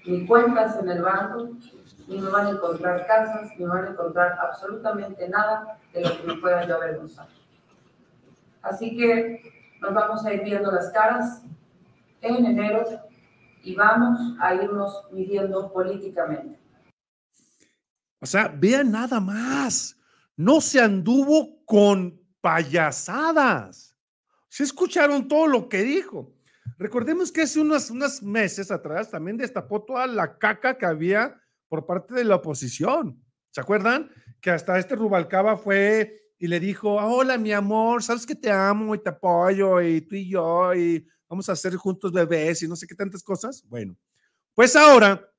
ni 0.03 0.25
cuentas 0.25 0.79
en 0.79 0.89
el 0.89 1.03
banco, 1.03 1.49
ni 2.07 2.17
me 2.19 2.29
van 2.31 2.47
a 2.47 2.49
encontrar 2.49 3.05
casas, 3.05 3.51
ni 3.55 3.65
me 3.65 3.71
van 3.71 3.85
a 3.85 3.89
encontrar 3.91 4.35
absolutamente 4.39 5.29
nada 5.29 5.77
de 5.93 6.01
lo 6.01 6.17
que 6.17 6.23
me 6.23 6.37
pueda 6.37 6.67
yo 6.67 6.77
avergonzar. 6.77 7.27
Así 8.63 8.97
que 8.97 9.77
nos 9.79 9.93
vamos 9.93 10.25
a 10.25 10.33
ir 10.33 10.43
viendo 10.43 10.71
las 10.71 10.89
caras 10.89 11.43
en 12.21 12.43
enero 12.43 12.83
y 13.61 13.75
vamos 13.75 14.19
a 14.39 14.55
irnos 14.55 15.03
midiendo 15.11 15.71
políticamente. 15.71 16.59
O 18.21 18.25
sea, 18.25 18.47
vean 18.47 18.89
nada 18.89 19.19
más. 19.19 19.99
No 20.35 20.61
se 20.61 20.81
anduvo 20.81 21.63
con 21.65 22.19
payasadas. 22.41 23.94
Se 24.55 24.63
escucharon 24.63 25.27
todo 25.27 25.47
lo 25.47 25.67
que 25.67 25.83
dijo. 25.83 26.33
Recordemos 26.77 27.29
que 27.29 27.41
hace 27.41 27.59
unos, 27.59 27.89
unos 27.91 28.23
meses 28.23 28.71
atrás 28.71 29.11
también 29.11 29.35
destapó 29.35 29.83
toda 29.83 30.07
la 30.07 30.37
caca 30.37 30.77
que 30.77 30.85
había 30.85 31.37
por 31.67 31.85
parte 31.85 32.13
de 32.13 32.23
la 32.23 32.35
oposición. 32.35 33.21
¿Se 33.51 33.59
acuerdan? 33.59 34.09
Que 34.39 34.51
hasta 34.51 34.79
este 34.79 34.95
Rubalcaba 34.95 35.57
fue 35.57 36.31
y 36.39 36.47
le 36.47 36.61
dijo, 36.61 37.01
"Ah, 37.01 37.07
hola 37.07 37.37
mi 37.37 37.51
amor, 37.51 38.01
sabes 38.01 38.25
que 38.25 38.33
te 38.33 38.49
amo 38.49 38.95
y 38.95 39.03
te 39.03 39.09
apoyo 39.09 39.81
y 39.81 39.99
tú 39.99 40.15
y 40.15 40.29
yo 40.29 40.73
y 40.73 41.05
vamos 41.27 41.49
a 41.49 41.51
hacer 41.51 41.75
juntos 41.75 42.13
bebés 42.13 42.63
y 42.63 42.69
no 42.69 42.77
sé 42.77 42.87
qué 42.87 42.95
tantas 42.95 43.23
cosas. 43.23 43.61
Bueno, 43.67 43.97
pues 44.53 44.77
ahora, 44.77 45.33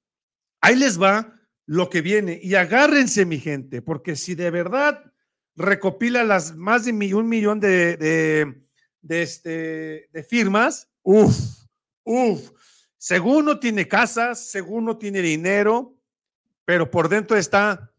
ahí 0.60 0.76
les 0.76 1.00
va 1.00 1.40
lo 1.64 1.88
que 1.88 2.02
viene 2.02 2.38
y 2.42 2.54
agárrense 2.54 3.24
mi 3.24 3.38
gente, 3.38 3.80
porque 3.80 4.14
si 4.14 4.34
de 4.34 4.50
verdad 4.50 5.10
recopila 5.54 6.22
las 6.22 6.54
más 6.54 6.84
de 6.84 7.14
un 7.14 7.28
millón 7.30 7.60
de, 7.60 8.65
de 9.02 9.22
este, 9.22 10.08
de 10.12 10.22
firmas, 10.22 10.90
uff, 11.02 11.64
uff, 12.04 12.50
según 12.96 13.44
no 13.44 13.58
tiene 13.58 13.86
casas, 13.86 14.48
según 14.48 14.84
no 14.84 14.98
tiene 14.98 15.20
dinero, 15.20 15.96
pero 16.64 16.90
por 16.90 17.08
dentro 17.08 17.36
está 17.36 17.92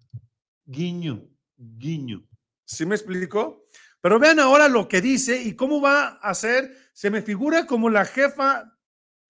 guiño, 0.65 1.25
guiño. 1.55 2.27
¿Sí 2.65 2.85
me 2.85 2.95
explico? 2.95 3.67
Pero 4.01 4.19
vean 4.19 4.39
ahora 4.39 4.67
lo 4.67 4.87
que 4.87 5.01
dice 5.01 5.41
y 5.41 5.55
cómo 5.55 5.81
va 5.81 6.19
a 6.21 6.33
ser. 6.33 6.75
Se 6.93 7.09
me 7.09 7.21
figura 7.21 7.65
como 7.65 7.89
la 7.89 8.05
jefa 8.05 8.77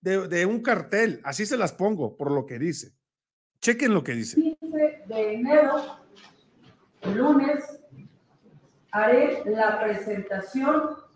de, 0.01 0.27
de 0.27 0.45
un 0.45 0.61
cartel. 0.61 1.21
Así 1.23 1.45
se 1.45 1.57
las 1.57 1.73
pongo 1.73 2.17
por 2.17 2.31
lo 2.31 2.45
que 2.45 2.57
dice. 2.57 2.93
Chequen 3.61 3.93
lo 3.93 4.03
que 4.03 4.13
dice. 4.13 4.35
15 4.35 5.03
de 5.07 5.33
enero, 5.33 5.99
lunes, 7.13 7.63
haré 8.91 9.43
la 9.45 9.79
presentación 9.83 11.06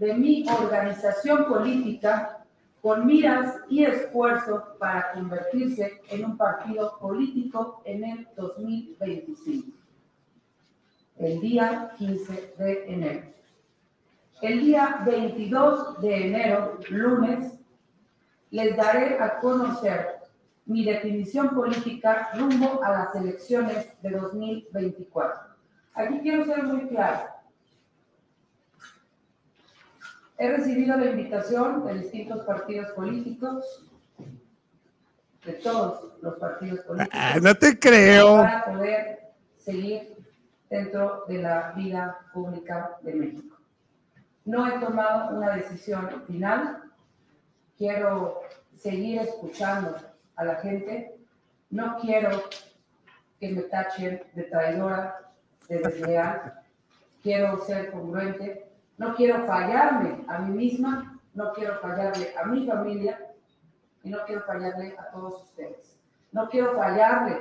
de 0.00 0.14
mi 0.14 0.46
organización 0.48 1.44
política 1.44 2.42
con 2.80 3.06
miras 3.06 3.56
y 3.68 3.84
esfuerzo 3.84 4.74
para 4.78 5.12
convertirse 5.12 6.00
en 6.08 6.24
un 6.24 6.38
partido 6.38 6.98
político 6.98 7.82
en 7.84 8.04
el 8.04 8.28
2025. 8.34 9.76
El 11.18 11.40
día 11.40 11.92
15 11.98 12.54
de 12.56 12.94
enero. 12.94 13.32
El 14.40 14.60
día 14.60 15.02
22 15.04 16.00
de 16.00 16.26
enero, 16.28 16.78
lunes, 16.88 17.60
les 18.50 18.74
daré 18.74 19.18
a 19.20 19.38
conocer 19.38 20.20
mi 20.64 20.82
definición 20.82 21.50
política 21.50 22.30
rumbo 22.36 22.82
a 22.82 22.90
las 22.90 23.14
elecciones 23.16 23.92
de 24.00 24.10
2024. 24.12 25.56
Aquí 25.92 26.20
quiero 26.20 26.46
ser 26.46 26.62
muy 26.62 26.88
claro. 26.88 27.39
He 30.42 30.48
recibido 30.48 30.96
la 30.96 31.04
invitación 31.10 31.84
de 31.86 31.98
distintos 31.98 32.42
partidos 32.46 32.90
políticos, 32.92 33.84
de 35.44 35.52
todos 35.52 36.14
los 36.22 36.38
partidos 36.38 36.80
políticos, 36.80 37.20
Ah, 37.22 37.38
no 37.42 37.54
te 37.54 37.78
creo. 37.78 38.36
para 38.38 38.64
poder 38.64 39.32
seguir 39.58 40.16
dentro 40.70 41.24
de 41.28 41.42
la 41.42 41.72
vida 41.72 42.20
pública 42.32 42.96
de 43.02 43.14
México. 43.16 43.58
No 44.46 44.66
he 44.66 44.78
tomado 44.80 45.36
una 45.36 45.56
decisión 45.56 46.08
final. 46.26 46.84
Quiero 47.76 48.40
seguir 48.78 49.20
escuchando 49.20 49.94
a 50.36 50.44
la 50.46 50.54
gente. 50.56 51.16
No 51.68 51.98
quiero 52.00 52.30
que 53.38 53.50
me 53.50 53.60
tachen 53.64 54.22
de 54.34 54.42
traidora, 54.44 55.32
de 55.68 55.80
desleal. 55.80 56.54
Quiero 57.22 57.62
ser 57.66 57.90
congruente. 57.90 58.69
No 59.00 59.14
quiero 59.14 59.46
fallarme 59.46 60.26
a 60.28 60.40
mí 60.40 60.54
misma. 60.54 61.18
No 61.32 61.54
quiero 61.54 61.78
fallarle 61.80 62.34
a 62.36 62.44
mi 62.44 62.66
familia. 62.66 63.32
Y 64.02 64.10
no 64.10 64.18
quiero 64.26 64.42
fallarle 64.42 64.94
a 64.98 65.10
todos 65.10 65.42
ustedes. 65.44 65.98
No 66.32 66.50
quiero 66.50 66.76
fallarle 66.76 67.38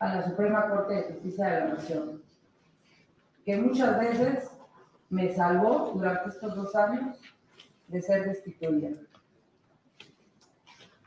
a 0.00 0.16
la 0.16 0.24
Suprema 0.24 0.68
Corte 0.68 0.94
de 0.94 1.02
Justicia 1.12 1.46
de 1.46 1.60
la 1.60 1.74
Nación, 1.74 2.22
que 3.44 3.56
muchas 3.56 4.00
veces 4.00 4.50
me 5.10 5.32
salvó 5.32 5.92
durante 5.94 6.30
estos 6.30 6.56
dos 6.56 6.74
años 6.74 7.20
de 7.86 8.02
ser 8.02 8.24
destituida. 8.24 8.98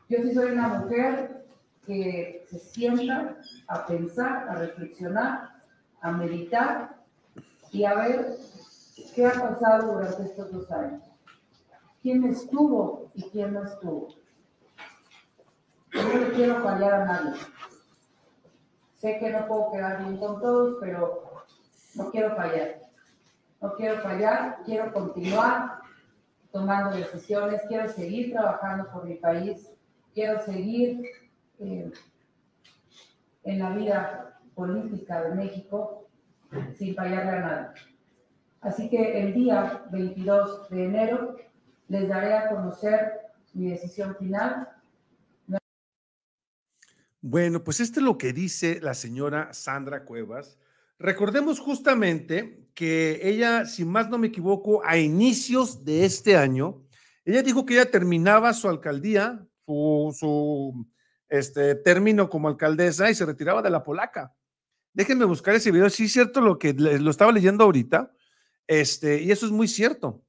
Yo 0.08 0.18
sí 0.20 0.34
soy 0.34 0.52
una 0.52 0.70
mujer 0.70 1.46
que 1.86 2.46
se 2.50 2.58
sienta 2.58 3.36
a 3.68 3.86
pensar, 3.86 4.48
a 4.48 4.56
reflexionar, 4.56 5.62
a 6.00 6.12
meditar 6.12 6.94
y 7.76 7.84
a 7.84 7.94
ver 7.94 8.38
qué 9.14 9.26
ha 9.26 9.34
pasado 9.34 9.96
durante 9.96 10.24
estos 10.24 10.50
dos 10.50 10.72
años. 10.72 11.04
¿Quién 12.02 12.24
estuvo 12.24 13.12
y 13.14 13.30
quién 13.32 13.54
no 13.54 13.66
estuvo? 13.66 14.16
Yo 15.92 16.04
no 16.04 16.20
le 16.20 16.32
quiero 16.32 16.64
fallar 16.64 16.94
a 16.94 17.06
nadie. 17.06 17.42
Sé 18.94 19.20
que 19.20 19.30
no 19.30 19.46
puedo 19.48 19.72
quedar 19.74 20.06
bien 20.06 20.18
con 20.18 20.40
todos, 20.40 20.78
pero 20.80 21.24
no 21.96 22.12
quiero 22.12 22.34
fallar. 22.38 22.80
No 23.62 23.74
quiero 23.74 24.02
fallar, 24.02 24.60
quiero 24.64 24.94
continuar 24.94 25.82
tomando 26.54 26.96
decisiones, 26.96 27.62
quiero 27.68 27.90
seguir 27.90 28.32
trabajando 28.32 28.90
por 28.90 29.04
mi 29.04 29.16
país, 29.16 29.70
quiero 30.14 30.40
seguir 30.46 31.04
eh, 31.60 31.92
en 33.44 33.60
la 33.60 33.70
vida 33.72 34.40
política 34.54 35.24
de 35.24 35.36
México 35.36 36.05
sin 36.78 36.96
fallarle 36.96 37.32
a 37.32 37.39
nadie. 37.39 37.82
Así 38.62 38.89
que 38.89 39.22
el 39.22 39.34
día 39.34 39.86
22 39.91 40.70
de 40.70 40.86
enero 40.86 41.36
les 41.88 42.08
daré 42.08 42.34
a 42.34 42.50
conocer 42.50 43.12
mi 43.54 43.70
decisión 43.70 44.15
final 44.18 44.68
Bueno, 47.28 47.63
pues 47.63 47.80
esto 47.80 48.00
es 48.00 48.06
lo 48.06 48.20
que 48.20 48.34
dice 48.34 48.80
la 48.84 48.94
señora 48.94 49.52
Sandra 49.52 50.06
Cuevas. 50.06 50.60
Recordemos 51.00 51.60
justamente 51.60 52.68
que 52.76 53.20
ella, 53.24 53.65
si 53.65 53.84
más 53.84 54.10
no 54.10 54.20
me 54.20 54.28
equivoco, 54.28 54.86
a 54.86 54.98
inicios 54.98 55.84
de 55.84 56.06
este 56.06 56.38
año, 56.38 56.86
ella 57.26 57.41
dijo 57.41 57.65
que 57.65 57.74
ella 57.74 57.89
terminaba 57.89 58.54
su 58.54 58.70
alcaldía, 58.70 59.44
su, 59.65 60.15
su 60.15 60.88
este, 61.28 61.74
término 61.74 62.30
como 62.30 62.48
alcaldesa 62.48 63.10
y 63.10 63.15
se 63.15 63.26
retiraba 63.26 63.63
de 63.63 63.72
la 63.72 63.82
polaca. 63.82 64.32
Déjenme 64.95 65.25
buscar 65.25 65.53
ese 65.53 65.71
video. 65.71 65.89
Sí, 65.89 66.05
es 66.05 66.13
cierto 66.13 66.41
lo 66.41 66.58
que 66.58 66.73
lo 66.73 67.12
estaba 67.12 67.31
leyendo 67.31 67.65
ahorita. 67.65 68.12
Este, 68.65 69.21
y 69.21 69.29
eso 69.31 69.45
es 69.45 69.51
muy 69.51 69.67
cierto. 69.67 70.23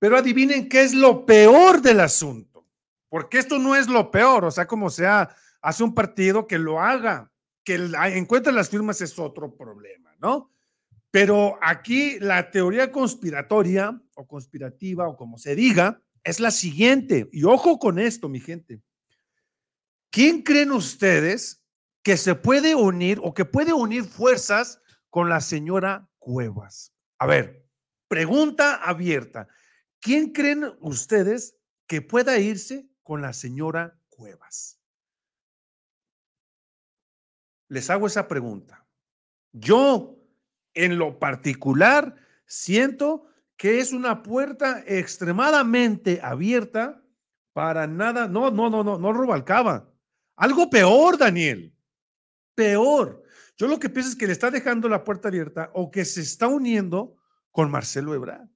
Pero 0.00 0.16
adivinen 0.16 0.68
qué 0.68 0.82
es 0.82 0.94
lo 0.94 1.24
peor 1.26 1.80
del 1.82 2.00
asunto. 2.00 2.66
Porque 3.10 3.38
esto 3.38 3.58
no 3.58 3.76
es 3.76 3.86
lo 3.86 4.10
peor. 4.10 4.44
O 4.46 4.50
sea, 4.50 4.66
como 4.66 4.88
sea, 4.90 5.36
hace 5.60 5.84
un 5.84 5.94
partido 5.94 6.46
que 6.46 6.58
lo 6.58 6.80
haga, 6.80 7.30
que 7.62 7.76
la- 7.78 8.08
encuentre 8.08 8.52
las 8.52 8.70
firmas 8.70 9.00
es 9.02 9.18
otro 9.18 9.54
problema, 9.54 10.14
¿no? 10.18 10.50
Pero 11.10 11.58
aquí 11.62 12.18
la 12.18 12.50
teoría 12.50 12.90
conspiratoria 12.90 14.00
o 14.14 14.26
conspirativa 14.26 15.06
o 15.08 15.16
como 15.16 15.36
se 15.38 15.54
diga 15.54 16.00
es 16.24 16.40
la 16.40 16.50
siguiente. 16.50 17.28
Y 17.32 17.44
ojo 17.44 17.78
con 17.78 17.98
esto, 17.98 18.28
mi 18.28 18.40
gente. 18.40 18.80
¿Quién 20.10 20.42
creen 20.42 20.72
ustedes 20.72 21.62
que 22.02 22.16
se 22.16 22.34
puede 22.34 22.74
unir 22.74 23.20
o 23.22 23.34
que 23.34 23.44
puede 23.44 23.72
unir 23.72 24.04
fuerzas 24.04 24.80
con 25.10 25.28
la 25.28 25.40
señora 25.40 26.08
Cuevas? 26.18 26.92
A 27.18 27.26
ver, 27.26 27.66
pregunta 28.08 28.76
abierta. 28.76 29.48
¿Quién 30.00 30.32
creen 30.32 30.64
ustedes 30.80 31.56
que 31.86 32.02
pueda 32.02 32.38
irse 32.38 32.88
con 33.02 33.22
la 33.22 33.32
señora 33.32 33.98
Cuevas? 34.08 34.80
Les 37.68 37.90
hago 37.90 38.06
esa 38.06 38.28
pregunta. 38.28 38.86
Yo, 39.52 40.16
en 40.74 40.98
lo 40.98 41.18
particular, 41.18 42.14
siento 42.46 43.26
que 43.56 43.80
es 43.80 43.92
una 43.92 44.22
puerta 44.22 44.82
extremadamente 44.86 46.20
abierta 46.22 47.02
para 47.52 47.86
nada. 47.86 48.28
No, 48.28 48.50
no, 48.50 48.70
no, 48.70 48.84
no, 48.84 48.98
no 48.98 49.12
Rubalcaba. 49.12 49.92
Algo 50.36 50.70
peor, 50.70 51.18
Daniel. 51.18 51.74
Peor. 52.58 53.22
Yo 53.56 53.68
lo 53.68 53.78
que 53.78 53.88
pienso 53.88 54.10
es 54.10 54.16
que 54.16 54.26
le 54.26 54.32
está 54.32 54.50
dejando 54.50 54.88
la 54.88 55.04
puerta 55.04 55.28
abierta 55.28 55.70
o 55.74 55.92
que 55.92 56.04
se 56.04 56.22
está 56.22 56.48
uniendo 56.48 57.14
con 57.52 57.70
Marcelo 57.70 58.16
Ebrard. 58.16 58.48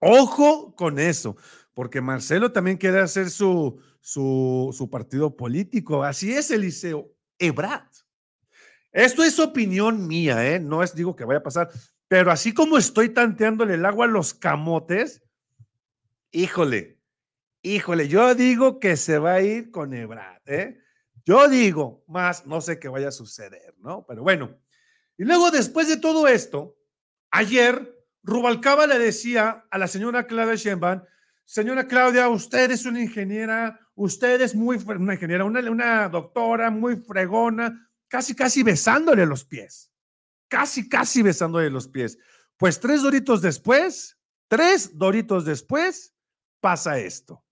Ojo 0.00 0.74
con 0.74 0.98
eso, 0.98 1.36
porque 1.72 2.00
Marcelo 2.00 2.50
también 2.50 2.76
quiere 2.76 2.98
hacer 2.98 3.30
su, 3.30 3.80
su, 4.00 4.74
su 4.76 4.90
partido 4.90 5.36
político. 5.36 6.02
Así 6.02 6.32
es, 6.32 6.50
Eliseo 6.50 7.14
Ebrard. 7.38 7.86
Esto 8.90 9.22
es 9.22 9.38
opinión 9.38 10.08
mía, 10.08 10.52
¿eh? 10.52 10.58
No 10.58 10.82
es 10.82 10.96
digo 10.96 11.14
que 11.14 11.24
vaya 11.24 11.38
a 11.38 11.44
pasar, 11.44 11.70
pero 12.08 12.32
así 12.32 12.52
como 12.52 12.76
estoy 12.76 13.10
tanteándole 13.10 13.74
el 13.74 13.84
agua 13.84 14.06
a 14.06 14.08
los 14.08 14.34
camotes, 14.34 15.22
híjole, 16.32 16.98
híjole, 17.62 18.08
yo 18.08 18.34
digo 18.34 18.80
que 18.80 18.96
se 18.96 19.18
va 19.18 19.34
a 19.34 19.42
ir 19.42 19.70
con 19.70 19.94
Ebrard, 19.94 20.42
¿eh? 20.46 20.80
Yo 21.26 21.48
digo, 21.48 22.04
más 22.06 22.46
no 22.46 22.60
sé 22.60 22.78
qué 22.78 22.88
vaya 22.88 23.08
a 23.08 23.12
suceder, 23.12 23.74
¿no? 23.78 24.04
Pero 24.06 24.22
bueno. 24.22 24.58
Y 25.16 25.24
luego, 25.24 25.50
después 25.50 25.88
de 25.88 25.96
todo 25.96 26.28
esto, 26.28 26.76
ayer 27.30 27.94
Rubalcaba 28.22 28.86
le 28.86 28.98
decía 28.98 29.64
a 29.70 29.78
la 29.78 29.86
señora 29.86 30.26
Claudia 30.26 30.54
Sheinbaum, 30.54 31.02
señora 31.44 31.86
Claudia, 31.86 32.28
usted 32.28 32.70
es 32.70 32.84
una 32.84 33.00
ingeniera, 33.00 33.78
usted 33.94 34.40
es 34.40 34.54
muy, 34.54 34.76
una 34.76 35.14
ingeniera, 35.14 35.44
una, 35.44 35.60
una 35.70 36.08
doctora 36.08 36.70
muy 36.70 36.96
fregona, 36.96 37.88
casi, 38.08 38.34
casi 38.34 38.62
besándole 38.62 39.24
los 39.24 39.44
pies, 39.44 39.92
casi, 40.48 40.88
casi 40.88 41.22
besándole 41.22 41.70
los 41.70 41.88
pies. 41.88 42.18
Pues 42.56 42.80
tres 42.80 43.02
doritos 43.02 43.40
después, 43.40 44.18
tres 44.48 44.96
doritos 44.98 45.44
después, 45.44 46.14
pasa 46.60 46.98
esto. 46.98 47.44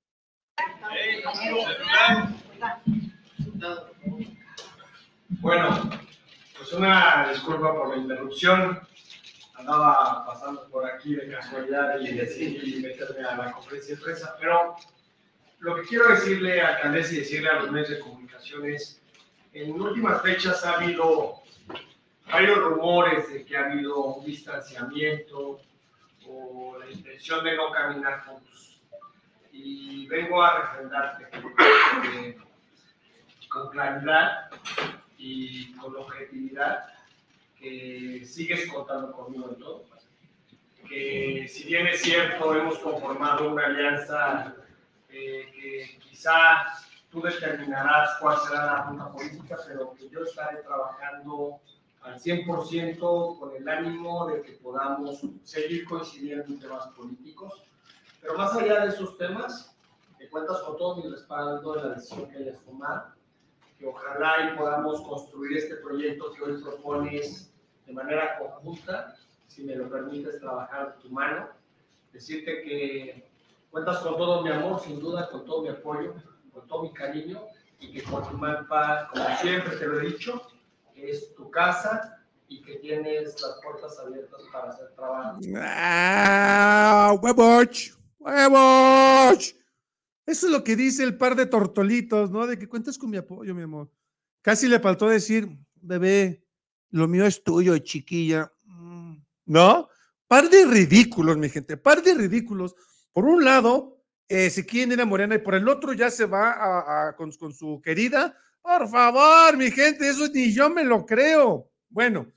Bueno, 5.29 5.91
pues 6.57 6.73
una 6.73 7.29
disculpa 7.31 7.73
por 7.75 7.91
la 7.91 7.97
interrupción. 7.97 8.81
Andaba 9.55 10.27
pasando 10.27 10.69
por 10.69 10.85
aquí 10.91 11.15
de 11.15 11.31
casualidad 11.31 12.01
y 12.01 12.13
decir 12.13 12.61
y 12.67 12.81
meterme 12.81 13.25
a 13.25 13.37
la 13.37 13.53
conferencia 13.53 13.95
de 13.95 14.03
prensa, 14.03 14.37
pero 14.41 14.77
lo 15.61 15.77
que 15.77 15.83
quiero 15.83 16.09
decirle, 16.09 16.61
alcaldesa, 16.61 17.13
y 17.15 17.19
decirle 17.19 17.49
a 17.49 17.61
los 17.61 17.71
medios 17.71 17.91
de 17.91 18.01
comunicación 18.01 18.69
es, 18.69 19.01
en 19.53 19.81
últimas 19.81 20.21
fechas 20.23 20.65
ha 20.65 20.75
habido 20.75 21.43
varios 22.27 22.59
rumores 22.59 23.33
de 23.33 23.45
que 23.45 23.57
ha 23.57 23.67
habido 23.67 24.05
un 24.05 24.25
distanciamiento 24.25 25.61
o 26.27 26.79
la 26.79 26.91
intención 26.91 27.45
de 27.45 27.57
no 27.57 27.71
caminar 27.71 28.25
juntos. 28.25 28.81
Y 29.53 30.09
vengo 30.09 30.43
a 30.43 30.63
refrendarte 30.63 31.29
que 31.31 32.37
con 33.53 33.69
claridad 33.71 34.51
y 35.19 35.73
con 35.77 35.95
objetividad 35.97 36.85
que 37.59 38.25
sigues 38.25 38.71
contando 38.71 39.13
conmigo 39.13 39.51
en 39.51 39.59
todo. 39.59 39.85
Que 40.89 41.47
si 41.49 41.65
bien 41.65 41.87
es 41.87 42.03
cierto, 42.03 42.55
hemos 42.57 42.79
conformado 42.79 43.53
una 43.53 43.67
alianza 43.67 44.57
eh, 45.09 45.49
que 45.55 45.99
quizá 46.01 46.65
tú 47.11 47.23
determinarás 47.23 48.19
cuál 48.21 48.39
será 48.39 48.67
la 48.67 48.83
ruta 48.85 49.13
política, 49.13 49.57
pero 49.67 49.95
que 49.95 50.09
yo 50.09 50.25
estaré 50.25 50.59
trabajando 50.63 51.61
al 52.03 52.19
100% 52.19 53.39
con 53.39 53.55
el 53.55 53.69
ánimo 53.69 54.27
de 54.27 54.43
que 54.43 54.53
podamos 54.53 55.21
seguir 55.45 55.85
coincidiendo 55.85 56.47
en 56.47 56.59
temas 56.59 56.89
políticos. 56.89 57.63
Pero 58.21 58.37
más 58.37 58.55
allá 58.57 58.81
de 58.81 58.89
esos 58.89 59.17
temas, 59.19 59.77
que 60.19 60.29
cuentas 60.29 60.59
con 60.63 60.77
todo 60.77 60.97
mi 60.97 61.09
respaldo 61.09 61.77
en 61.77 61.89
la 61.89 61.95
decisión 61.95 62.29
que 62.29 62.39
hayas 62.39 62.61
tomado 62.65 63.22
ojalá 63.87 64.53
y 64.53 64.57
podamos 64.57 65.01
construir 65.03 65.59
este 65.59 65.77
proyecto 65.77 66.33
que 66.33 66.43
hoy 66.43 66.63
propones 66.63 67.53
de 67.87 67.93
manera 67.93 68.39
conjunta, 68.39 69.17
si 69.49 69.65
me 69.65 69.77
lo 69.77 69.91
permites 69.91 70.41
trabajar 70.41 70.97
tu 71.03 71.11
mano, 71.11 71.49
decirte 72.13 72.63
que 72.63 73.29
cuentas 73.71 73.99
con 73.99 74.17
todo 74.17 74.43
mi 74.43 74.51
amor, 74.51 74.81
sin 74.81 75.01
duda, 75.01 75.29
con 75.31 75.45
todo 75.45 75.63
mi 75.63 75.69
apoyo, 75.69 76.15
con 76.53 76.67
todo 76.67 76.83
mi 76.85 76.93
cariño, 76.93 77.43
y 77.81 77.93
que 77.93 78.03
Coajimalpa, 78.03 79.09
como 79.13 79.37
siempre 79.37 79.77
te 79.77 79.87
lo 79.87 80.01
he 80.01 80.07
dicho, 80.07 80.43
es 80.95 81.35
tu 81.35 81.51
casa 81.51 82.23
y 82.49 82.63
que 82.63 82.77
tienes 82.77 83.41
las 83.41 83.61
puertas 83.63 83.99
abiertas 83.99 84.41
para 84.53 84.71
hacer 84.71 84.93
trabajo. 84.95 85.41
¡Ah! 85.57 87.17
¡Huevoch! 87.21 87.97
¡Huevoch! 88.19 89.62
Eso 90.27 90.47
es 90.47 90.53
lo 90.53 90.63
que 90.63 90.77
dice 90.77 91.03
el 91.03 91.17
par 91.17 91.35
de 91.35 91.47
tortolitos, 91.47 92.31
¿no? 92.31 92.47
De 92.47 92.59
que 92.59 92.69
cuentas 92.69 92.97
con 92.97 93.11
mi 93.11 93.17
apoyo, 93.17 93.55
mi 93.55 93.63
amor. 93.63 93.91
Casi 94.41 94.69
le 94.69 94.81
faltó 94.81 95.09
decir, 95.09 95.49
bebé, 95.81 96.45
lo 96.91 97.09
mío 97.09 97.27
es 97.27 97.43
tuyo, 97.43 97.77
chiquilla. 97.79 98.53
Mm, 98.65 99.17
¿No? 99.47 99.89
Par 100.29 100.49
de 100.49 100.65
ridículos, 100.65 101.37
mi 101.37 101.49
gente, 101.49 101.77
par 101.77 102.03
de 102.03 102.15
ridículos. 102.15 102.75
Por 103.13 103.25
un 103.25 103.45
lado, 103.45 104.03
eh, 104.29 104.51
quieren 104.67 104.93
ir 104.93 105.01
a 105.01 105.05
Morena 105.05 105.35
y 105.35 105.39
por 105.39 105.55
el 105.55 105.69
otro 105.69 105.93
ya 105.93 106.11
se 106.11 106.25
va 106.27 107.15
con 107.17 107.33
su 107.33 107.81
querida. 107.83 108.35
Por 108.63 108.89
favor, 108.89 109.57
mi 109.57 109.71
gente, 109.71 110.09
eso 110.09 110.29
ni 110.29 110.53
yo 110.53 110.71
me 110.71 110.85
lo 110.85 111.05
creo. 111.05 111.69
Bueno, 111.91 112.29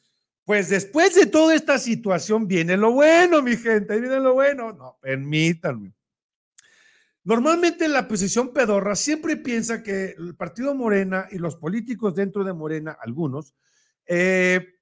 pues 0.43 0.69
después 0.69 1.15
de 1.15 1.27
toda 1.27 1.55
esta 1.55 1.77
situación 1.77 2.47
viene 2.47 2.75
lo 2.75 2.91
bueno, 2.91 3.41
mi 3.41 3.55
gente, 3.55 3.99
viene 3.99 4.19
lo 4.19 4.33
bueno. 4.33 4.73
No, 4.73 4.97
permítanme. 5.01 5.93
Normalmente 7.25 7.87
la 7.87 8.07
posición 8.07 8.53
pedorra 8.53 8.95
siempre 8.95 9.35
piensa 9.35 9.81
que 9.81 10.13
el 10.15 10.35
partido 10.35 10.75
Morena 10.75 11.27
y 11.31 11.39
los 11.39 11.55
políticos 11.55 12.13
dentro 12.13 12.43
de 12.43 12.53
Morena, 12.53 12.95
algunos, 13.01 13.55
eh, 14.05 14.75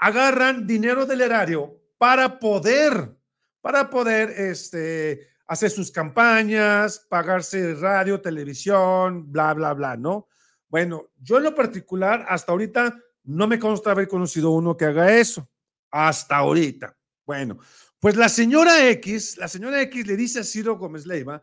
agarran 0.00 0.66
dinero 0.66 1.06
del 1.06 1.20
erario 1.20 1.80
para 1.96 2.40
poder, 2.40 3.16
para 3.60 3.88
poder 3.88 4.30
este, 4.30 5.28
hacer 5.46 5.70
sus 5.70 5.92
campañas, 5.92 7.06
pagarse 7.08 7.76
radio, 7.76 8.20
televisión, 8.20 9.30
bla, 9.30 9.54
bla, 9.54 9.72
bla, 9.72 9.96
¿no? 9.96 10.26
Bueno, 10.68 11.12
yo 11.20 11.36
en 11.36 11.44
lo 11.44 11.54
particular, 11.54 12.26
hasta 12.28 12.50
ahorita 12.50 12.98
no 13.22 13.46
me 13.46 13.60
consta 13.60 13.92
haber 13.92 14.08
conocido 14.08 14.50
uno 14.50 14.76
que 14.76 14.86
haga 14.86 15.16
eso. 15.16 15.48
Hasta 15.92 16.36
ahorita. 16.36 16.96
Bueno, 17.24 17.58
pues 18.00 18.16
la 18.16 18.28
señora 18.28 18.88
X, 18.88 19.36
la 19.36 19.46
señora 19.46 19.80
X 19.82 20.04
le 20.04 20.16
dice 20.16 20.40
a 20.40 20.44
Ciro 20.44 20.76
Gómez 20.76 21.06
Leiva 21.06 21.40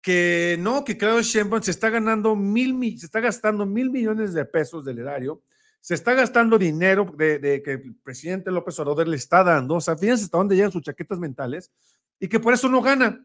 que 0.00 0.56
no, 0.60 0.84
que 0.84 0.96
Claudio 0.96 1.22
Sheinbaum 1.22 1.62
se 1.62 1.70
está 1.70 1.90
ganando 1.90 2.36
mil, 2.36 2.98
se 2.98 3.06
está 3.06 3.20
gastando 3.20 3.66
mil 3.66 3.90
millones 3.90 4.32
de 4.32 4.44
pesos 4.44 4.84
del 4.84 5.00
erario, 5.00 5.42
se 5.80 5.94
está 5.94 6.14
gastando 6.14 6.58
dinero 6.58 7.12
de, 7.16 7.62
que 7.64 7.72
el 7.72 7.94
presidente 7.96 8.50
López 8.50 8.78
Obrador 8.78 9.08
le 9.08 9.16
está 9.16 9.42
dando, 9.42 9.76
o 9.76 9.80
sea, 9.80 9.96
fíjense 9.96 10.24
hasta 10.24 10.38
dónde 10.38 10.56
llegan 10.56 10.72
sus 10.72 10.82
chaquetas 10.82 11.18
mentales, 11.18 11.72
y 12.20 12.28
que 12.28 12.40
por 12.40 12.54
eso 12.54 12.68
no 12.68 12.82
gana. 12.82 13.24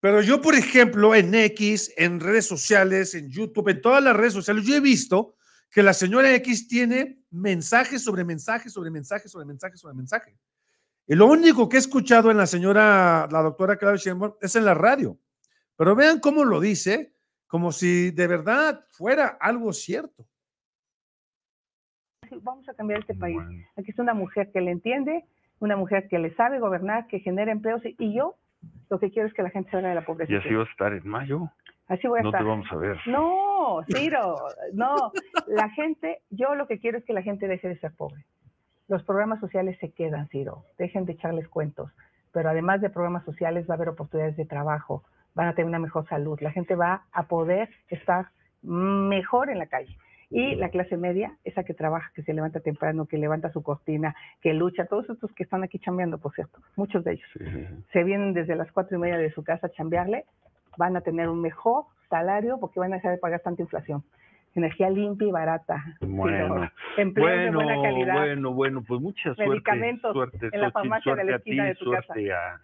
Pero 0.00 0.20
yo, 0.20 0.42
por 0.42 0.54
ejemplo, 0.54 1.14
en 1.14 1.34
X, 1.34 1.92
en 1.96 2.20
redes 2.20 2.46
sociales, 2.46 3.14
en 3.14 3.30
YouTube, 3.30 3.68
en 3.68 3.80
todas 3.80 4.02
las 4.02 4.14
redes 4.14 4.34
sociales, 4.34 4.64
yo 4.64 4.74
he 4.74 4.80
visto 4.80 5.36
que 5.70 5.82
la 5.82 5.94
señora 5.94 6.34
X 6.34 6.68
tiene 6.68 7.22
mensajes 7.30 8.02
sobre 8.02 8.22
mensajes, 8.22 8.72
sobre 8.72 8.90
mensajes, 8.90 9.32
sobre 9.32 9.46
mensajes, 9.46 9.80
sobre 9.80 9.94
mensajes. 9.94 10.34
Y 11.06 11.14
lo 11.14 11.26
único 11.26 11.68
que 11.68 11.76
he 11.76 11.80
escuchado 11.80 12.30
en 12.30 12.36
la 12.36 12.46
señora, 12.46 13.28
la 13.30 13.42
doctora 13.42 13.76
Claudia 13.76 14.00
Sheinbaum, 14.00 14.34
es 14.40 14.54
en 14.56 14.64
la 14.64 14.74
radio. 14.74 15.18
Pero 15.76 15.96
vean 15.96 16.20
cómo 16.20 16.44
lo 16.44 16.60
dice, 16.60 17.12
como 17.46 17.72
si 17.72 18.10
de 18.10 18.26
verdad 18.26 18.84
fuera 18.90 19.36
algo 19.40 19.72
cierto. 19.72 20.26
Vamos 22.42 22.68
a 22.68 22.74
cambiar 22.74 23.00
este 23.00 23.14
país. 23.14 23.38
Aquí 23.76 23.90
está 23.90 24.02
una 24.02 24.14
mujer 24.14 24.50
que 24.52 24.60
le 24.60 24.70
entiende, 24.70 25.24
una 25.60 25.76
mujer 25.76 26.08
que 26.08 26.18
le 26.18 26.34
sabe 26.34 26.58
gobernar, 26.58 27.06
que 27.06 27.20
genera 27.20 27.52
empleos 27.52 27.82
y 27.84 28.14
yo 28.14 28.36
lo 28.90 28.98
que 28.98 29.10
quiero 29.10 29.28
es 29.28 29.34
que 29.34 29.42
la 29.42 29.50
gente 29.50 29.70
salga 29.70 29.88
de 29.88 29.94
la 29.94 30.04
pobreza. 30.04 30.32
Y 30.32 30.36
así 30.36 30.54
vas 30.54 30.68
a 30.68 30.70
estar 30.70 30.92
en 30.92 31.06
mayo. 31.08 31.50
Así 31.86 32.06
voy 32.06 32.20
a 32.20 32.22
no 32.22 32.28
estar. 32.30 32.40
te 32.40 32.48
vamos 32.48 32.66
a 32.70 32.76
ver. 32.76 32.98
No, 33.06 33.82
Ciro, 33.92 34.36
no. 34.72 35.12
La 35.46 35.68
gente, 35.70 36.22
yo 36.30 36.54
lo 36.54 36.66
que 36.66 36.78
quiero 36.78 36.98
es 36.98 37.04
que 37.04 37.12
la 37.12 37.22
gente 37.22 37.46
deje 37.46 37.68
de 37.68 37.78
ser 37.78 37.92
pobre. 37.92 38.24
Los 38.88 39.02
programas 39.02 39.40
sociales 39.40 39.76
se 39.80 39.92
quedan, 39.92 40.28
Ciro. 40.28 40.64
Dejen 40.78 41.04
de 41.04 41.12
echarles 41.12 41.48
cuentos. 41.48 41.90
Pero 42.32 42.48
además 42.50 42.80
de 42.80 42.90
programas 42.90 43.24
sociales 43.24 43.66
va 43.68 43.74
a 43.74 43.76
haber 43.76 43.88
oportunidades 43.90 44.36
de 44.36 44.44
trabajo 44.44 45.04
van 45.34 45.48
a 45.48 45.54
tener 45.54 45.68
una 45.68 45.78
mejor 45.78 46.06
salud, 46.08 46.38
la 46.40 46.52
gente 46.52 46.74
va 46.74 47.04
a 47.12 47.24
poder 47.24 47.68
estar 47.88 48.26
mejor 48.62 49.50
en 49.50 49.58
la 49.58 49.66
calle. 49.66 49.96
Y 50.30 50.56
la 50.56 50.68
clase 50.70 50.96
media, 50.96 51.36
esa 51.44 51.62
que 51.62 51.74
trabaja, 51.74 52.10
que 52.12 52.22
se 52.22 52.32
levanta 52.32 52.58
temprano, 52.58 53.06
que 53.06 53.18
levanta 53.18 53.52
su 53.52 53.62
cortina, 53.62 54.16
que 54.40 54.52
lucha, 54.52 54.86
todos 54.86 55.08
estos 55.08 55.32
que 55.32 55.44
están 55.44 55.62
aquí 55.62 55.78
chambeando, 55.78 56.18
por 56.18 56.34
cierto, 56.34 56.58
muchos 56.74 57.04
de 57.04 57.12
ellos, 57.12 57.28
se 57.92 58.02
vienen 58.02 58.32
desde 58.32 58.56
las 58.56 58.72
cuatro 58.72 58.96
y 58.96 59.00
media 59.00 59.16
de 59.16 59.30
su 59.30 59.44
casa 59.44 59.68
a 59.68 59.70
chambearle, 59.70 60.24
van 60.76 60.96
a 60.96 61.02
tener 61.02 61.28
un 61.28 61.40
mejor 61.40 61.84
salario 62.08 62.58
porque 62.58 62.80
van 62.80 62.92
a 62.92 62.96
dejar 62.96 63.12
de 63.12 63.18
pagar 63.18 63.40
tanta 63.40 63.62
inflación. 63.62 64.02
Energía 64.56 64.88
limpia 64.88 65.28
y 65.28 65.32
barata. 65.32 65.84
Bueno, 66.00 66.70
empleo 66.96 67.26
bueno, 67.26 67.58
de 67.58 67.64
buena 67.64 67.82
calidad. 67.82 68.14
bueno, 68.14 68.52
bueno, 68.52 68.84
pues 68.86 69.00
mucha 69.00 69.34
suerte. 69.34 69.48
Medicamentos 69.48 70.12
suerte, 70.12 70.48
en 70.52 70.60
la 70.60 70.70
farmacia 70.70 71.14
de 71.16 71.24
la 71.24 71.36
a 71.36 71.38
ti, 71.40 71.50
esquina 71.50 71.64
de 71.66 71.74
tu 71.74 71.90
casa. 71.90 72.14
a, 72.14 72.60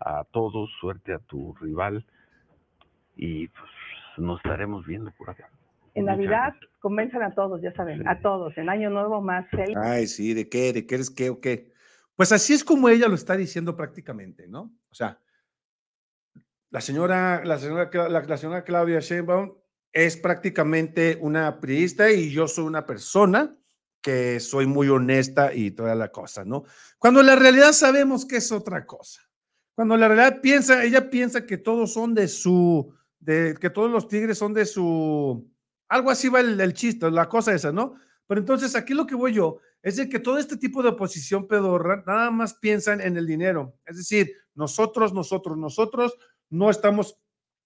a 0.00 0.24
todos, 0.24 0.70
suerte 0.80 1.12
a 1.12 1.18
tu 1.18 1.54
rival 1.60 2.04
y 3.16 3.48
pues 3.48 3.70
nos 4.16 4.38
estaremos 4.38 4.86
viendo 4.86 5.10
por 5.12 5.30
acá. 5.30 5.50
En 5.94 6.06
Navidad 6.06 6.54
convenzan 6.78 7.22
a 7.22 7.34
todos, 7.34 7.60
ya 7.62 7.72
saben, 7.72 8.06
a 8.08 8.20
todos. 8.20 8.56
En 8.56 8.68
Año 8.68 8.90
Nuevo 8.90 9.20
más 9.20 9.48
feliz. 9.50 9.76
Ay, 9.76 10.06
sí, 10.06 10.34
¿de 10.34 10.48
qué? 10.48 10.72
¿De 10.72 10.86
qué 10.86 10.94
eres 10.94 11.10
qué 11.10 11.30
o 11.30 11.40
qué? 11.40 11.72
Pues 12.16 12.32
así 12.32 12.52
es 12.52 12.64
como 12.64 12.88
ella 12.88 13.08
lo 13.08 13.14
está 13.14 13.36
diciendo 13.36 13.76
prácticamente, 13.76 14.46
¿no? 14.46 14.72
O 14.90 14.94
sea, 14.94 15.18
la 16.70 16.80
señora, 16.80 17.44
la 17.44 17.58
señora, 17.58 17.90
la, 17.92 18.20
la 18.20 18.36
señora 18.36 18.64
Claudia 18.64 19.00
Sheinbaum 19.00 19.54
es 19.92 20.16
prácticamente 20.16 21.18
una 21.20 21.60
priista 21.60 22.10
y 22.12 22.30
yo 22.30 22.46
soy 22.46 22.64
una 22.64 22.86
persona 22.86 23.56
que 24.00 24.40
soy 24.40 24.66
muy 24.66 24.88
honesta 24.88 25.52
y 25.52 25.72
toda 25.72 25.94
la 25.94 26.10
cosa, 26.10 26.44
¿no? 26.44 26.64
Cuando 26.98 27.22
la 27.22 27.36
realidad 27.36 27.72
sabemos 27.72 28.24
que 28.24 28.36
es 28.36 28.52
otra 28.52 28.86
cosa. 28.86 29.29
Cuando 29.80 29.96
la 29.96 30.08
realidad 30.08 30.42
piensa, 30.42 30.84
ella 30.84 31.08
piensa 31.08 31.46
que 31.46 31.56
todos 31.56 31.94
son 31.94 32.12
de 32.14 32.28
su, 32.28 32.92
de 33.18 33.56
que 33.58 33.70
todos 33.70 33.90
los 33.90 34.08
tigres 34.08 34.36
son 34.36 34.52
de 34.52 34.66
su, 34.66 35.50
algo 35.88 36.10
así 36.10 36.28
va 36.28 36.40
el, 36.40 36.60
el 36.60 36.74
chiste, 36.74 37.10
la 37.10 37.30
cosa 37.30 37.54
esa, 37.54 37.72
¿no? 37.72 37.94
Pero 38.26 38.42
entonces 38.42 38.76
aquí 38.76 38.92
lo 38.92 39.06
que 39.06 39.14
voy 39.14 39.32
yo 39.32 39.56
es 39.82 39.96
de 39.96 40.06
que 40.10 40.18
todo 40.18 40.36
este 40.36 40.58
tipo 40.58 40.82
de 40.82 40.90
oposición 40.90 41.48
pedorra 41.48 42.04
nada 42.06 42.30
más 42.30 42.52
piensan 42.52 43.00
en 43.00 43.16
el 43.16 43.26
dinero. 43.26 43.74
Es 43.86 43.96
decir, 43.96 44.30
nosotros, 44.54 45.14
nosotros, 45.14 45.56
nosotros 45.56 46.14
no 46.50 46.68
estamos 46.68 47.18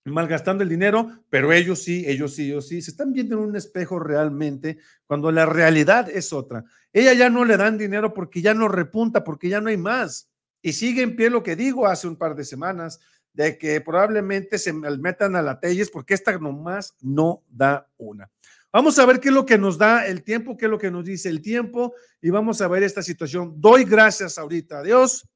malgastando 0.04 0.62
el 0.62 0.68
dinero, 0.68 1.24
pero 1.28 1.52
ellos 1.52 1.82
sí, 1.82 2.04
ellos 2.06 2.36
sí, 2.36 2.44
ellos 2.44 2.68
sí, 2.68 2.80
se 2.80 2.92
están 2.92 3.12
viendo 3.12 3.34
en 3.34 3.42
un 3.42 3.56
espejo 3.56 3.98
realmente 3.98 4.78
cuando 5.08 5.32
la 5.32 5.46
realidad 5.46 6.08
es 6.08 6.32
otra. 6.32 6.64
Ella 6.92 7.12
ya 7.12 7.28
no 7.28 7.44
le 7.44 7.56
dan 7.56 7.76
dinero 7.76 8.14
porque 8.14 8.40
ya 8.40 8.54
no 8.54 8.68
repunta, 8.68 9.24
porque 9.24 9.48
ya 9.48 9.60
no 9.60 9.68
hay 9.68 9.78
más. 9.78 10.30
Y 10.64 10.72
sigue 10.72 11.02
en 11.02 11.14
pie 11.14 11.28
lo 11.28 11.42
que 11.42 11.56
digo 11.56 11.86
hace 11.86 12.08
un 12.08 12.16
par 12.16 12.34
de 12.34 12.42
semanas, 12.42 12.98
de 13.34 13.58
que 13.58 13.82
probablemente 13.82 14.58
se 14.58 14.72
metan 14.72 15.36
a 15.36 15.42
la 15.42 15.60
Telles 15.60 15.90
porque 15.90 16.14
esta 16.14 16.38
nomás 16.38 16.96
no 17.02 17.44
da 17.50 17.86
una. 17.98 18.30
Vamos 18.72 18.98
a 18.98 19.04
ver 19.04 19.20
qué 19.20 19.28
es 19.28 19.34
lo 19.34 19.44
que 19.44 19.58
nos 19.58 19.76
da 19.76 20.06
el 20.06 20.22
tiempo, 20.22 20.56
qué 20.56 20.64
es 20.64 20.70
lo 20.70 20.78
que 20.78 20.90
nos 20.90 21.04
dice 21.04 21.28
el 21.28 21.42
tiempo 21.42 21.92
y 22.22 22.30
vamos 22.30 22.62
a 22.62 22.68
ver 22.68 22.82
esta 22.82 23.02
situación. 23.02 23.60
Doy 23.60 23.84
gracias 23.84 24.38
ahorita 24.38 24.78
a 24.78 24.82
Dios, 24.82 25.28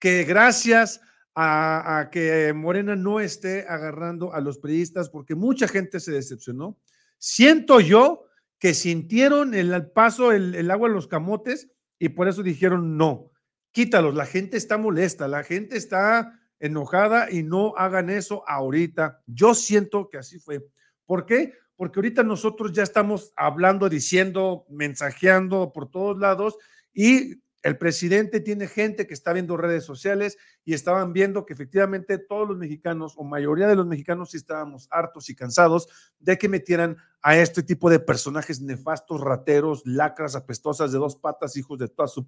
que 0.00 0.24
gracias 0.24 1.00
a, 1.36 2.00
a, 2.00 2.10
que 2.10 2.52
Morena 2.52 2.96
no 2.96 3.20
esté 3.20 3.64
agarrando 3.68 4.34
a 4.34 4.40
los 4.40 4.58
periodistas 4.58 5.08
porque 5.08 5.36
mucha 5.36 5.68
gente 5.68 6.00
se 6.00 6.10
decepcionó. 6.10 6.76
Siento 7.16 7.78
yo 7.78 8.24
que 8.58 8.74
sintieron 8.74 9.54
el 9.54 9.88
paso, 9.92 10.32
el, 10.32 10.68
agua 10.68 10.88
en 10.88 10.94
los 10.94 11.06
camotes 11.06 11.70
y 11.98 12.08
por 12.08 12.26
eso 12.26 12.42
dijeron 12.42 12.96
no, 12.96 13.30
quítalos. 13.72 14.14
La 14.14 14.26
gente 14.26 14.56
está 14.56 14.78
molesta, 14.78 15.28
la 15.28 15.44
gente 15.44 15.76
está 15.76 16.38
enojada 16.60 17.30
y 17.30 17.42
no 17.42 17.74
hagan 17.76 18.10
eso 18.10 18.42
ahorita. 18.48 19.22
Yo 19.26 19.54
siento 19.54 20.08
que 20.08 20.18
así 20.18 20.38
fue. 20.38 20.66
¿Por 21.06 21.26
qué? 21.26 21.54
porque 21.78 22.00
ahorita 22.00 22.24
nosotros 22.24 22.72
ya 22.72 22.82
estamos 22.82 23.32
hablando, 23.36 23.88
diciendo, 23.88 24.66
mensajeando 24.68 25.72
por 25.72 25.88
todos 25.88 26.18
lados 26.18 26.58
y 26.92 27.40
el 27.62 27.78
presidente 27.78 28.40
tiene 28.40 28.66
gente 28.66 29.06
que 29.06 29.14
está 29.14 29.32
viendo 29.32 29.56
redes 29.56 29.84
sociales 29.84 30.38
y 30.64 30.74
estaban 30.74 31.12
viendo 31.12 31.46
que 31.46 31.52
efectivamente 31.52 32.18
todos 32.18 32.48
los 32.48 32.58
mexicanos 32.58 33.14
o 33.16 33.22
mayoría 33.22 33.68
de 33.68 33.76
los 33.76 33.86
mexicanos 33.86 34.34
estábamos 34.34 34.88
hartos 34.90 35.30
y 35.30 35.36
cansados 35.36 35.88
de 36.18 36.36
que 36.36 36.48
metieran 36.48 36.96
a 37.22 37.36
este 37.36 37.62
tipo 37.62 37.88
de 37.88 38.00
personajes 38.00 38.60
nefastos, 38.60 39.20
rateros, 39.20 39.82
lacras 39.84 40.34
apestosas 40.34 40.90
de 40.90 40.98
dos 40.98 41.14
patas, 41.14 41.56
hijos 41.56 41.78
de 41.78 41.86
todas 41.86 42.12
sus 42.12 42.26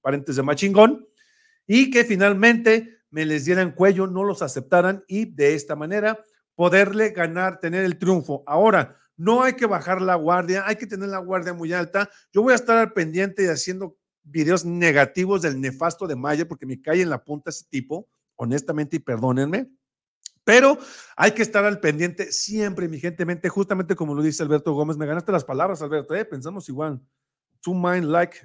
parientes 0.00 0.36
de 0.36 0.42
machingón 0.42 1.06
y 1.66 1.90
que 1.90 2.04
finalmente 2.04 2.98
me 3.10 3.24
les 3.26 3.44
dieran 3.44 3.72
cuello, 3.72 4.06
no 4.06 4.24
los 4.24 4.42
aceptaran 4.42 5.04
y 5.06 5.26
de 5.26 5.54
esta 5.54 5.76
manera 5.76 6.24
poderle 6.54 7.10
ganar, 7.10 7.60
tener 7.60 7.84
el 7.84 7.98
triunfo. 7.98 8.42
Ahora, 8.46 8.96
no 9.16 9.42
hay 9.42 9.54
que 9.54 9.66
bajar 9.66 10.00
la 10.00 10.14
guardia, 10.14 10.64
hay 10.66 10.76
que 10.76 10.86
tener 10.86 11.08
la 11.08 11.18
guardia 11.18 11.52
muy 11.52 11.72
alta. 11.72 12.08
Yo 12.32 12.42
voy 12.42 12.52
a 12.52 12.56
estar 12.56 12.76
al 12.78 12.92
pendiente 12.92 13.44
y 13.44 13.46
haciendo 13.46 13.98
videos 14.22 14.64
negativos 14.64 15.42
del 15.42 15.60
nefasto 15.60 16.06
de 16.06 16.16
Maya 16.16 16.46
porque 16.48 16.66
me 16.66 16.80
cae 16.80 17.02
en 17.02 17.10
la 17.10 17.22
punta 17.22 17.50
ese 17.50 17.66
tipo, 17.68 18.08
honestamente, 18.36 18.96
y 18.96 19.00
perdónenme. 19.00 19.70
Pero 20.44 20.78
hay 21.16 21.32
que 21.32 21.42
estar 21.42 21.64
al 21.64 21.80
pendiente 21.80 22.32
siempre, 22.32 22.88
mi 22.88 22.98
gente, 22.98 23.24
mente, 23.24 23.48
justamente 23.48 23.94
como 23.94 24.14
lo 24.14 24.22
dice 24.22 24.42
Alberto 24.42 24.72
Gómez. 24.72 24.96
Me 24.96 25.06
ganaste 25.06 25.32
las 25.32 25.44
palabras, 25.44 25.82
Alberto, 25.82 26.14
¿eh? 26.14 26.24
pensamos 26.24 26.68
igual. 26.68 27.00
Tu 27.60 27.74
mind 27.74 28.06
like, 28.06 28.38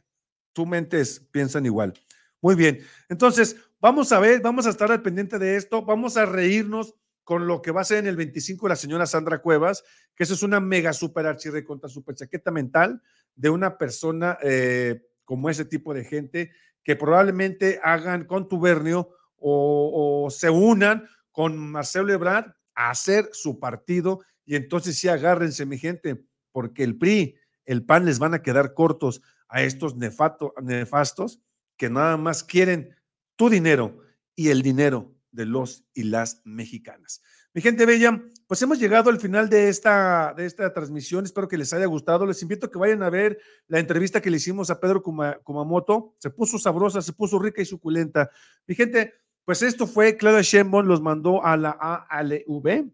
tu 0.55 0.65
mentes 0.65 1.19
piensan 1.31 1.65
igual. 1.65 1.93
Muy 2.41 2.55
bien. 2.55 2.79
Entonces, 3.09 3.57
vamos 3.79 4.11
a 4.11 4.19
ver, 4.19 4.41
vamos 4.41 4.65
a 4.65 4.69
estar 4.69 4.89
al 4.91 5.01
pendiente 5.01 5.37
de 5.37 5.57
esto, 5.57 5.83
vamos 5.83 6.15
a 6.15 6.25
reírnos 6.25 6.95
con 7.23 7.45
lo 7.45 7.61
que 7.61 7.71
va 7.71 7.81
a 7.81 7.85
ser 7.85 7.97
en 7.97 8.07
el 8.07 8.15
25 8.15 8.67
la 8.69 8.75
señora 8.75 9.05
Sandra 9.05 9.41
Cuevas, 9.41 9.83
que 10.15 10.23
eso 10.23 10.33
es 10.33 10.43
una 10.43 10.59
mega 10.59 10.93
super 10.93 11.25
archirre 11.25 11.65
contra 11.65 11.89
super 11.89 12.15
chaqueta 12.15 12.51
mental 12.51 13.01
de 13.35 13.49
una 13.49 13.77
persona 13.77 14.37
eh, 14.41 15.01
como 15.25 15.49
ese 15.49 15.65
tipo 15.65 15.93
de 15.93 16.05
gente 16.05 16.51
que 16.83 16.95
probablemente 16.95 17.79
hagan 17.83 18.25
contubernio 18.25 19.09
o, 19.37 20.23
o 20.25 20.29
se 20.29 20.49
unan 20.49 21.07
con 21.31 21.57
Marcelo 21.57 22.13
Ebrard 22.13 22.53
a 22.75 22.91
hacer 22.91 23.29
su 23.33 23.59
partido 23.59 24.21
y 24.45 24.55
entonces 24.55 24.97
sí 24.97 25.09
agárrense 25.09 25.65
mi 25.65 25.77
gente, 25.77 26.23
porque 26.51 26.83
el 26.83 26.97
PRI, 26.97 27.35
el 27.65 27.83
PAN 27.83 28.05
les 28.05 28.19
van 28.19 28.35
a 28.35 28.41
quedar 28.41 28.73
cortos 28.73 29.21
a 29.47 29.63
estos 29.63 29.95
nefato, 29.95 30.53
nefastos 30.61 31.41
que 31.77 31.89
nada 31.89 32.17
más 32.17 32.43
quieren 32.43 32.95
tu 33.35 33.49
dinero 33.49 33.99
y 34.35 34.49
el 34.49 34.61
dinero 34.61 35.15
de 35.31 35.45
los 35.45 35.85
y 35.93 36.03
las 36.03 36.41
mexicanas. 36.45 37.21
Mi 37.53 37.61
gente 37.61 37.85
bella, 37.85 38.21
pues 38.47 38.61
hemos 38.61 38.79
llegado 38.79 39.09
al 39.09 39.19
final 39.19 39.49
de 39.49 39.69
esta, 39.69 40.33
de 40.35 40.45
esta 40.45 40.73
transmisión. 40.73 41.23
Espero 41.23 41.47
que 41.47 41.57
les 41.57 41.71
haya 41.71 41.85
gustado. 41.85 42.25
Les 42.25 42.41
invito 42.41 42.67
a 42.67 42.71
que 42.71 42.77
vayan 42.77 43.01
a 43.01 43.09
ver 43.09 43.39
la 43.67 43.79
entrevista 43.79 44.21
que 44.21 44.29
le 44.29 44.37
hicimos 44.37 44.69
a 44.69 44.79
Pedro 44.79 45.01
Kumamoto. 45.01 46.15
Se 46.19 46.29
puso 46.29 46.59
sabrosa, 46.59 47.01
se 47.01 47.13
puso 47.13 47.39
rica 47.39 47.61
y 47.61 47.65
suculenta. 47.65 48.29
Mi 48.67 48.75
gente, 48.75 49.13
pues 49.45 49.61
esto 49.61 49.87
fue 49.87 50.17
Claudia 50.17 50.41
Sheinbaum, 50.41 50.85
los 50.85 51.01
mandó 51.01 51.45
a 51.45 51.55
la 51.55 51.71
ALV 52.09 52.91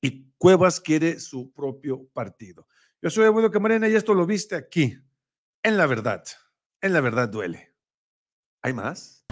y 0.00 0.32
Cuevas 0.38 0.80
quiere 0.80 1.20
su 1.20 1.52
propio 1.52 2.06
partido. 2.14 2.66
Yo 3.00 3.10
soy 3.10 3.24
Eduardo 3.24 3.50
Camarena 3.50 3.88
y 3.88 3.94
esto 3.94 4.14
lo 4.14 4.24
viste 4.24 4.54
aquí, 4.54 4.96
en 5.62 5.76
la 5.76 5.86
verdad. 5.86 6.24
En 6.80 6.92
la 6.92 7.00
verdad 7.00 7.28
duele. 7.28 7.74
¿Hay 8.62 8.72
más? 8.72 9.24